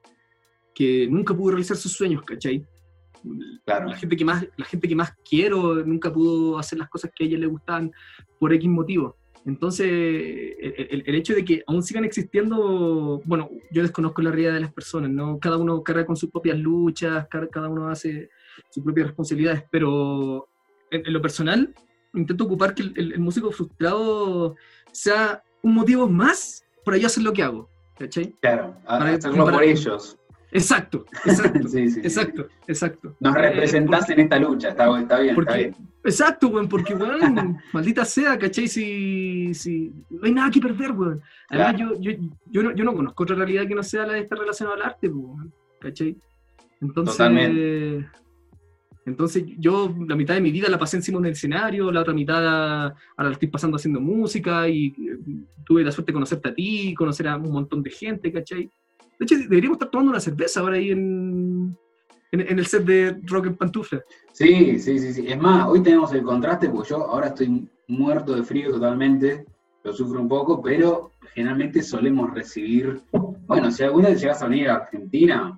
[0.76, 2.63] que nunca pudo realizar sus sueños, ¿cachai?
[3.65, 3.89] Claro.
[3.89, 7.24] La, gente que más, la gente que más quiero nunca pudo hacer las cosas que
[7.24, 7.91] a ella le gustaban
[8.39, 9.17] por X motivo.
[9.45, 14.59] Entonces, el, el, hecho de que aún sigan existiendo, bueno, yo desconozco la realidad de
[14.59, 15.39] las personas, ¿no?
[15.39, 18.30] Cada uno carga con sus propias luchas, cada uno hace
[18.69, 20.47] sus propias responsabilidades, pero
[20.91, 21.74] en, lo personal,
[22.13, 24.55] intento ocupar que el, músico frustrado
[24.91, 27.69] sea un motivo más para yo hacer lo que hago.
[27.97, 28.36] ¿Cachai?
[28.41, 30.17] Claro, para, hacerlo por ellos.
[30.52, 33.16] Exacto, exacto, sí, sí, exacto, exacto.
[33.20, 35.76] Nos eh, representás en esta lucha, está, está bien, está bien.
[36.04, 38.68] Exacto, weón, porque, weón, maldita sea, ¿cachai?
[38.68, 41.22] Si, si no hay nada que perder, weón.
[41.49, 42.12] Además, yo, yo,
[42.49, 44.84] yo, no, yo no conozco otra realidad que no sea la de estar relacionada al
[44.84, 46.18] arte, weón, ¿cachai?
[46.82, 48.10] Entonces, Totalmente.
[49.06, 52.14] Entonces yo la mitad de mi vida la pasé encima de un escenario, la otra
[52.14, 55.18] mitad ahora la estoy pasando haciendo música y eh,
[55.66, 58.70] tuve la suerte de conocerte a ti, conocer a un montón de gente, ¿cachai?
[59.22, 61.78] De hecho, deberíamos estar tomando una cerveza ahora ahí en,
[62.32, 64.03] en, el set de Rock en Pantufla.
[64.34, 65.28] Sí, sí, sí, sí.
[65.28, 69.45] Es más, hoy tenemos el contraste porque yo ahora estoy muerto de frío totalmente,
[69.84, 72.99] lo sufro un poco, pero generalmente solemos recibir,
[73.45, 75.55] bueno, si alguna vez llegas a venir a Argentina,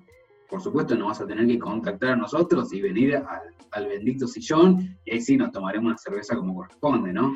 [0.50, 4.98] por supuesto nos vas a tener que contactar a nosotros y venir al, bendito sillón,
[5.06, 7.32] y ahí sí nos tomaremos una cerveza como corresponde, ¿no?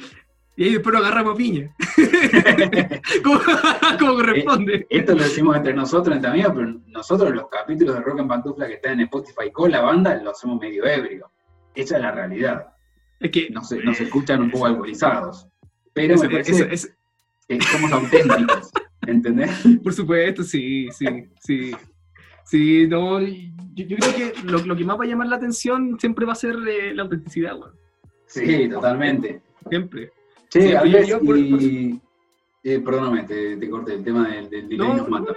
[0.58, 1.72] Y ahí después nos agarramos piña.
[3.22, 4.74] como, corresponde.
[4.74, 8.26] Eh, esto lo decimos entre nosotros, entre amigos, pero nosotros los capítulos de Rock en
[8.26, 11.30] Pantufla que están en Spotify con la banda lo hacemos medio ebrio.
[11.76, 12.72] Esa es la realidad.
[13.20, 15.46] Es que nos, nos escuchan un poco alcoholizados.
[15.92, 16.68] Pero me parece
[17.46, 18.72] que somos auténticos.
[19.06, 19.50] ¿Entendés?
[19.84, 21.06] Por supuesto, sí, sí,
[21.40, 21.70] sí.
[22.42, 26.32] Sí, no, yo, creo que lo, que más va a llamar la atención siempre va
[26.32, 27.56] a ser eh, la autenticidad.
[28.26, 29.40] Sí, totalmente.
[29.68, 30.10] Siempre.
[30.48, 32.00] Sí, sí y...
[32.64, 35.32] Eh, perdóname, te, corté el tema del, del delay no, nos mata.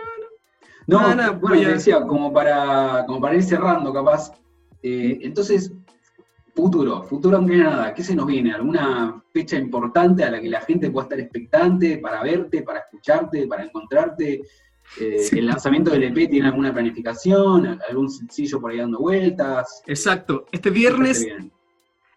[0.87, 4.31] No, no, bueno, te decía, como para, como para ir cerrando, capaz.
[4.81, 5.71] Eh, entonces,
[6.55, 8.53] futuro, futuro aunque nada, ¿qué se nos viene?
[8.53, 13.47] ¿Alguna fecha importante a la que la gente pueda estar expectante para verte, para escucharte,
[13.47, 14.41] para encontrarte?
[14.99, 17.79] Eh, ¿El lanzamiento del EP tiene alguna planificación?
[17.87, 19.83] ¿Algún sencillo por ahí dando vueltas?
[19.85, 20.45] Exacto.
[20.51, 21.25] Este viernes,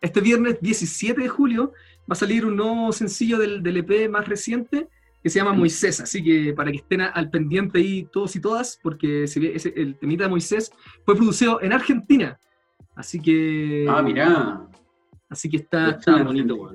[0.01, 1.73] este viernes 17 de julio
[2.11, 4.89] va a salir un nuevo sencillo del, del EP más reciente
[5.25, 8.79] que se llama Moisés, así que para que estén al pendiente ahí todos y todas,
[8.83, 10.71] porque ese, el temita de Moisés
[11.07, 12.39] fue producido en Argentina,
[12.95, 13.87] así que...
[13.89, 14.69] Ah, mirá.
[15.31, 16.75] Así que está, está bonito,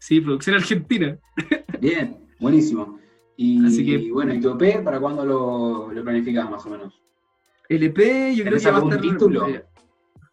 [0.00, 1.16] Sí, producción argentina.
[1.80, 2.98] Bien, buenísimo.
[3.36, 7.00] Y, bueno, ¿y tu EP para cuándo lo, lo planificas más o menos?
[7.68, 9.00] El EP yo creo que va a estar...
[9.00, 9.48] título?
[9.48, 9.64] Eh,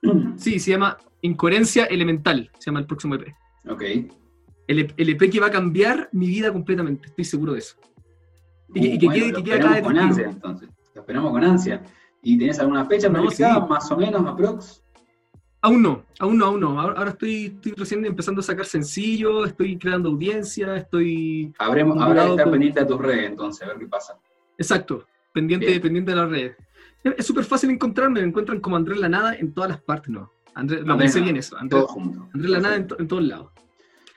[0.37, 3.27] sí, se llama Incoherencia Elemental, se llama el próximo EP.
[3.69, 3.83] Ok.
[4.67, 7.75] El, EP e que va a cambiar mi vida completamente, estoy seguro de eso.
[8.73, 10.69] Y, que, uh, quede, que quede acá con ansia, entonces.
[10.95, 11.83] Lo esperamos con ansia.
[12.21, 14.83] ¿Y tenés alguna fecha planificada, más o menos, aprox?
[15.61, 16.79] Aún no, aún no, aún no.
[16.79, 21.53] Ahora, estoy, estoy, recién empezando a sacar sencillos, estoy creando audiencia, estoy...
[21.57, 24.17] Habremos, habrá que estar pendiente a tus redes entonces, a ver qué pasa.
[24.57, 26.57] Exacto, pendiente, pendiente de las redes.
[27.03, 30.31] Es súper fácil encontrarme, me encuentran como Andrés Lanada en todas las partes, ¿no?
[30.53, 31.85] Andrés, lo pensé bien eso, Andrés,
[32.33, 33.51] Andrés Lanada en, en, todos lados.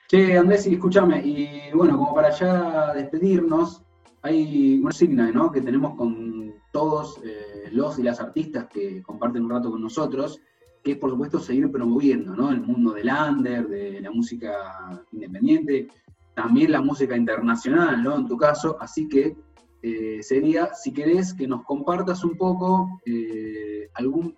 [0.08, 3.82] Che, Andrés, escúchame, y bueno, como para ya despedirnos,
[4.22, 5.50] hay una signa, ¿no?
[5.50, 10.40] Que tenemos con todos eh, los y las artistas que comparten un rato con nosotros,
[10.84, 12.50] que es por supuesto seguir promoviendo ¿no?
[12.50, 15.88] el mundo del under, de la música independiente,
[16.34, 18.14] también la música internacional, ¿no?
[18.14, 19.36] En tu caso, así que
[19.82, 24.36] eh, sería, si querés, que nos compartas un poco eh, algún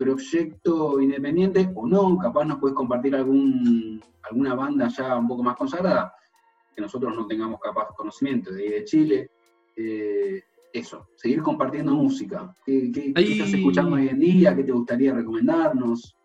[0.00, 5.56] proyecto independiente o no, capaz nos puedes compartir algún, alguna banda ya un poco más
[5.56, 6.14] consagrada,
[6.74, 9.30] que nosotros no tengamos capaz conocimiento de, de Chile.
[9.76, 10.42] Eh,
[10.72, 12.54] eso, seguir compartiendo música.
[12.64, 14.56] ¿Qué, estás escuchando hoy en día?
[14.56, 16.16] ¿Qué te gustaría recomendarnos?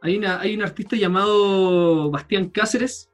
[0.00, 3.10] Hay, una, hay un artista llamado Bastián Cáceres,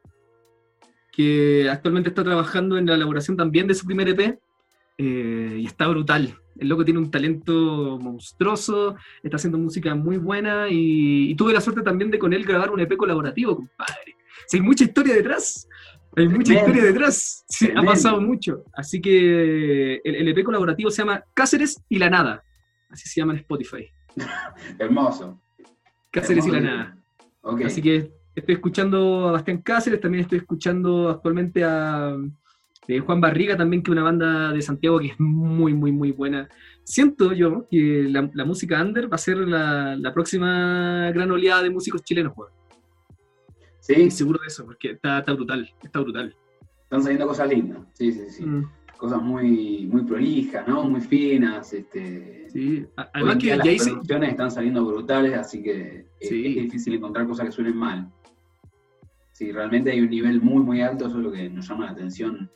[1.10, 4.38] que actualmente está trabajando en la elaboración también de su primer EP,
[4.98, 6.38] eh, y está brutal.
[6.56, 11.82] El loco tiene un talento monstruoso, está haciendo música muy buena, y, tuve la suerte
[11.82, 14.16] también de con él grabar un EP colaborativo, compadre.
[14.46, 15.68] Si hay mucha historia detrás,
[16.16, 18.62] hay mucha historia detrás, sí, ha pasado mucho.
[18.72, 22.44] Así que el, EP colaborativo se llama Cáceres y la Nada.
[22.88, 23.88] Así se llama en Spotify.
[24.78, 25.40] Hermoso.
[26.12, 26.98] Cáceres y la Nada.
[27.64, 32.16] Así que estoy escuchando a Bastián Cáceres, también estoy escuchando actualmente a
[32.88, 36.12] eh, Juan Barriga también, que es una banda de Santiago que es muy, muy, muy
[36.12, 36.48] buena.
[36.84, 42.02] Siento yo que la, música under va a ser la, próxima gran oleada de músicos
[42.02, 42.34] chilenos,
[43.80, 44.10] Sí.
[44.10, 46.34] seguro de eso, porque está, brutal, está brutal.
[46.84, 48.44] Están saliendo cosas lindas, sí, sí, sí.
[48.44, 48.64] Mm.
[48.96, 50.84] Cosas muy, muy prolijas, ¿no?
[50.84, 51.72] Muy finas.
[51.72, 52.48] Este...
[52.48, 57.52] Sí, además que las producciones están saliendo brutales, así que es, difícil encontrar cosas que
[57.52, 58.10] suenen mal.
[59.32, 61.90] Sí, realmente hay un nivel muy, muy alto, eso es lo que nos llama la
[61.90, 62.50] atención.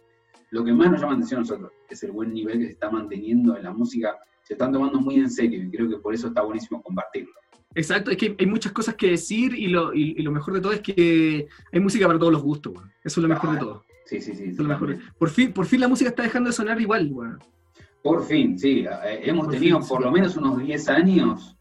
[0.50, 2.72] Lo que más nos llama la atención a nosotros es el buen nivel que se
[2.72, 4.16] está manteniendo en la música.
[4.42, 7.32] Se están tomando muy en serio y creo que por eso está buenísimo compartirlo.
[7.74, 10.72] Exacto, es que hay muchas cosas que decir y lo, y, lo mejor de todo
[10.72, 12.72] es que hay música para todos los gustos,
[13.04, 13.84] Eso es lo mejor de todo.
[14.06, 14.56] Sí, sí, sí.
[15.18, 17.12] Por, fin, por fin la música está dejando de sonar igual,
[18.02, 18.86] Por fin, sí.
[19.04, 21.58] Eh, hemos tenido por lo menos unos 10 años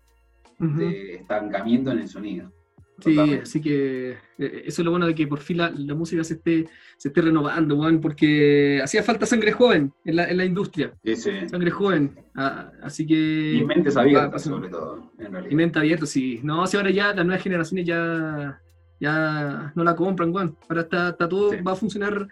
[0.57, 2.51] de estancamiento en el sonido.
[2.99, 6.33] Sí, así que eh, eso es lo bueno de que por fin la, música se
[6.35, 6.67] esté,
[6.97, 10.93] se esté renovando, porque hacía falta sangre joven en la, en la industria.
[11.03, 11.31] Sí, sí.
[11.47, 12.15] Sangre joven.
[12.35, 13.53] Ah, así que.
[13.53, 15.51] Y mentes abiertas, sobre todo, en realidad.
[15.51, 16.39] Y mentes abiertas, sí.
[16.43, 18.59] No, si ahora ya las nuevas generaciones ya,
[18.99, 20.55] ya no la compran, Juan.
[20.67, 22.27] Ahora está, está todo, va a funcionar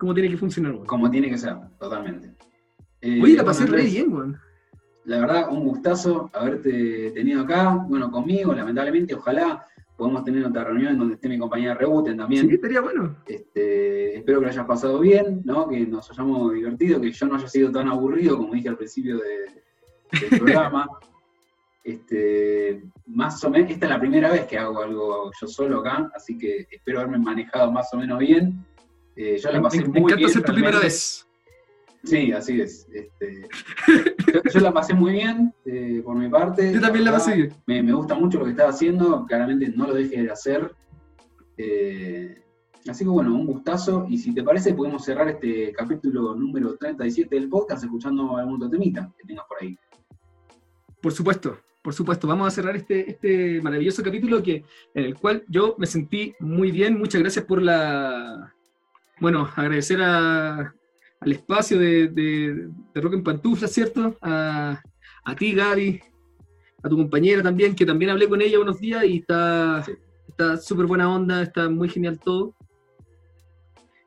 [0.00, 2.32] como tiene que funcionar, Como tiene que ser, totalmente.
[3.02, 4.40] Eh, Oye, la pasé re bien, Juan.
[5.04, 9.66] La verdad, un gustazo haberte tenido acá, bueno, conmigo, lamentablemente, ojalá
[10.00, 12.48] podemos tener otra reunión donde esté mi compañera Rebuten también.
[12.48, 13.18] Sí, estaría bueno.
[13.26, 15.68] Este, espero que lo hayas pasado bien, ¿no?
[15.68, 19.18] que nos hayamos divertido, que yo no haya sido tan aburrido como dije al principio
[19.18, 19.58] del
[20.40, 20.88] programa.
[21.84, 26.10] este, más o menos, esta es la primera vez que hago algo yo solo acá,
[26.14, 28.64] así que espero haberme manejado más o menos bien.
[29.14, 29.92] Eh, yo la pasé muy bien.
[29.92, 31.29] Me encanta ser tu primera vez.
[32.02, 32.88] Sí, así es.
[32.92, 33.48] Este,
[34.54, 36.72] yo, la pasé muy bien eh, por mi parte.
[36.72, 37.34] Yo también la, pasé
[37.66, 37.86] bien.
[37.86, 40.74] Me, gusta mucho lo que estaba haciendo, claramente no lo deje de hacer.
[41.58, 42.42] Eh,
[42.88, 44.06] así que bueno, un gustazo.
[44.08, 48.70] Y si te parece, podemos cerrar este capítulo número 37 del podcast escuchando algún otro
[48.70, 49.78] temita que tengas por ahí.
[51.02, 52.26] Por supuesto, por supuesto.
[52.26, 56.70] Vamos a cerrar este, este maravilloso capítulo que, en el cual yo me sentí muy
[56.70, 56.98] bien.
[56.98, 58.54] Muchas gracias por la.
[59.20, 60.74] Bueno, agradecer a,
[61.20, 64.16] al espacio de, de, Rock en Pantufla, ¿cierto?
[64.22, 64.80] A,
[65.24, 66.00] a, ti, Gaby,
[66.82, 69.84] a tu compañera también, que también hablé con ella unos días y está
[70.60, 72.54] súper buena onda, está muy genial todo.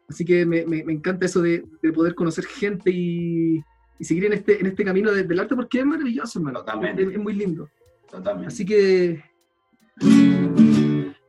[0.10, 3.64] Así que me, me, encanta eso de, de, poder conocer gente y,
[4.00, 6.60] y, seguir en este, en este camino del arte porque es maravilloso, hermano.
[6.60, 7.04] Totalmente.
[7.04, 7.70] Es, muy lindo.
[8.10, 8.48] Totalmente.
[8.48, 9.24] Así que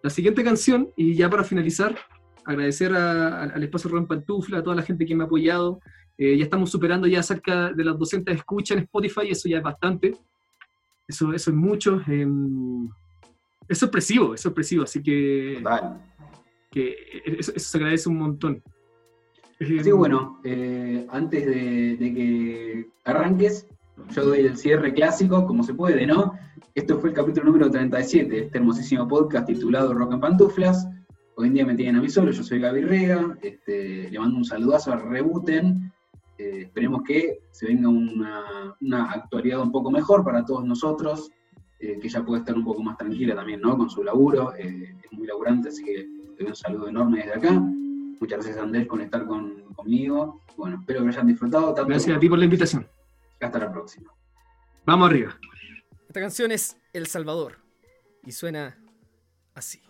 [0.02, 1.96] la siguiente canción, y ya para finalizar,
[2.44, 5.80] agradecer al espacio Ron Pantufla, a toda la gente que me ha apoyado.
[6.16, 9.62] Eh, ya estamos superando ya cerca de las 200 escuchas en Spotify, eso ya es
[9.62, 10.14] bastante.
[11.08, 12.00] Eso, eso es mucho.
[12.06, 12.88] Em,
[13.68, 15.62] es sorpresivo, es sorpresivo, así que,
[16.70, 18.62] que eso, se agradece un montón.
[19.58, 23.66] Sí, bueno, eh, antes de, de, que arranques,
[24.14, 26.34] yo doy el cierre clásico, como se puede, ¿no?
[26.74, 30.88] Esto fue el capítulo número 37 de este hermosísimo podcast titulado Rock en Pantuflas.
[31.36, 34.36] Hoy en día me tienen a mí solo, yo soy Gaby Rega, este, le mando
[34.36, 35.92] un saludazo a Rebuten.
[36.38, 41.30] Eh, esperemos que se venga una, actualidad un poco mejor para todos nosotros,
[41.80, 43.76] eh, que ella pueda estar un poco más tranquila también, ¿no?
[43.76, 47.34] Con su laburo, eh, es muy laburante, así que le doy un saludo enorme desde
[47.34, 47.50] acá.
[47.52, 50.40] Muchas gracias Andrés por estar conmigo.
[50.56, 51.74] Bueno, espero que hayan disfrutado.
[51.74, 52.86] gracias a ti por la invitación.
[53.40, 54.12] Hasta la próxima.
[54.86, 55.36] Vamos arriba.
[56.06, 57.58] Esta canción es El Salvador
[58.24, 58.78] y suena
[59.54, 59.82] así.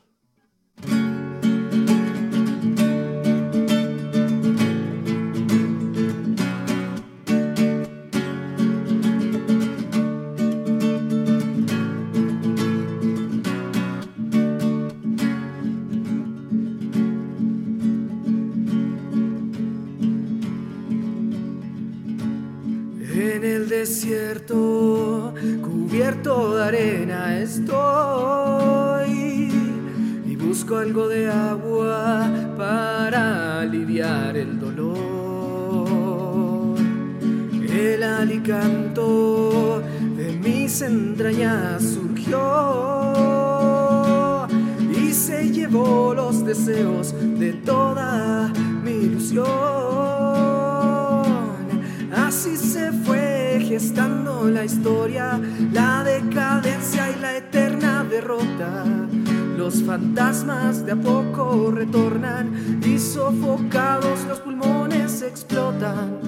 [23.84, 29.12] Desierto, cubierto de arena estoy
[30.26, 35.84] y busco algo de agua para aliviar el dolor.
[37.68, 39.82] El alicanto
[40.16, 42.40] de mis entrañas surgió
[44.98, 48.50] y se llevó los deseos de toda
[48.82, 49.44] mi ilusión.
[52.16, 53.33] Así se fue
[53.64, 55.40] gestando la historia,
[55.72, 58.84] la decadencia y la eterna derrota.
[59.56, 66.20] Los fantasmas de a poco retornan y sofocados los pulmones explotan.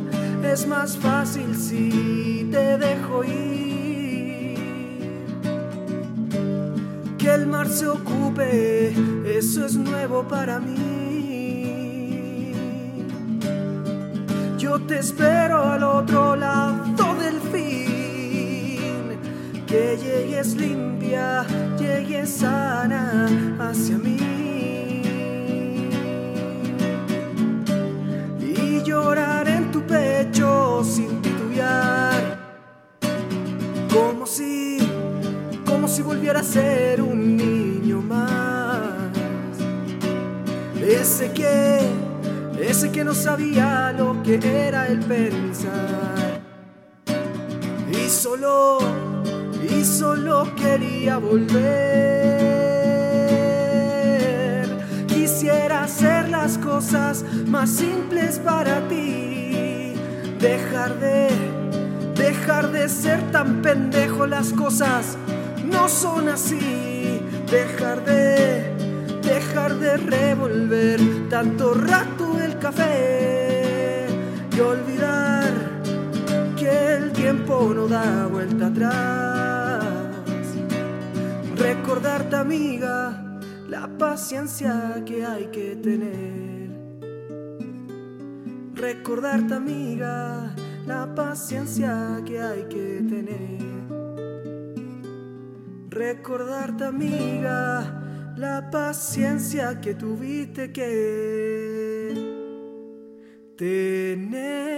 [0.43, 4.57] Es más fácil si te dejo ir.
[7.19, 8.95] Que el mar se ocupe,
[9.27, 10.87] eso es nuevo para mí.
[14.57, 17.06] Yo te espero al otro lado
[19.67, 21.45] que llegues limpia,
[21.79, 25.03] llegues sana hacia mí.
[28.41, 32.39] Y llorar en tu pecho sin titubear,
[33.93, 34.79] como si,
[35.67, 38.85] como si volviera a ser un niño más.
[40.81, 41.81] Ese que,
[42.61, 44.39] ese que no sabía lo que
[44.69, 46.41] era el pensar.
[47.91, 49.06] Y solo
[49.87, 51.67] solo quería volver.
[55.07, 59.95] Quisiera hacer las cosas más simples para ti.
[60.41, 61.29] Dejar de,
[62.17, 65.17] dejar de ser tan pendejo las cosas
[65.65, 67.23] no son así.
[67.51, 68.75] Dejar de,
[69.23, 74.07] dejar de revolver tanto rato el café
[74.55, 75.53] y olvidar
[76.57, 79.36] que el tiempo no da vuelta atrás.
[81.57, 86.71] Recordarte, amiga, la paciencia que hay que tener.
[88.75, 90.55] Recordarte, amiga,
[90.87, 93.67] la paciencia que hay que tener
[95.97, 102.13] recordarte amiga la paciencia que tuviste que
[103.57, 104.77] tener.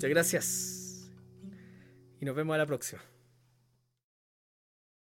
[0.00, 1.10] Muchas gracias
[2.22, 3.02] y nos vemos a la próxima.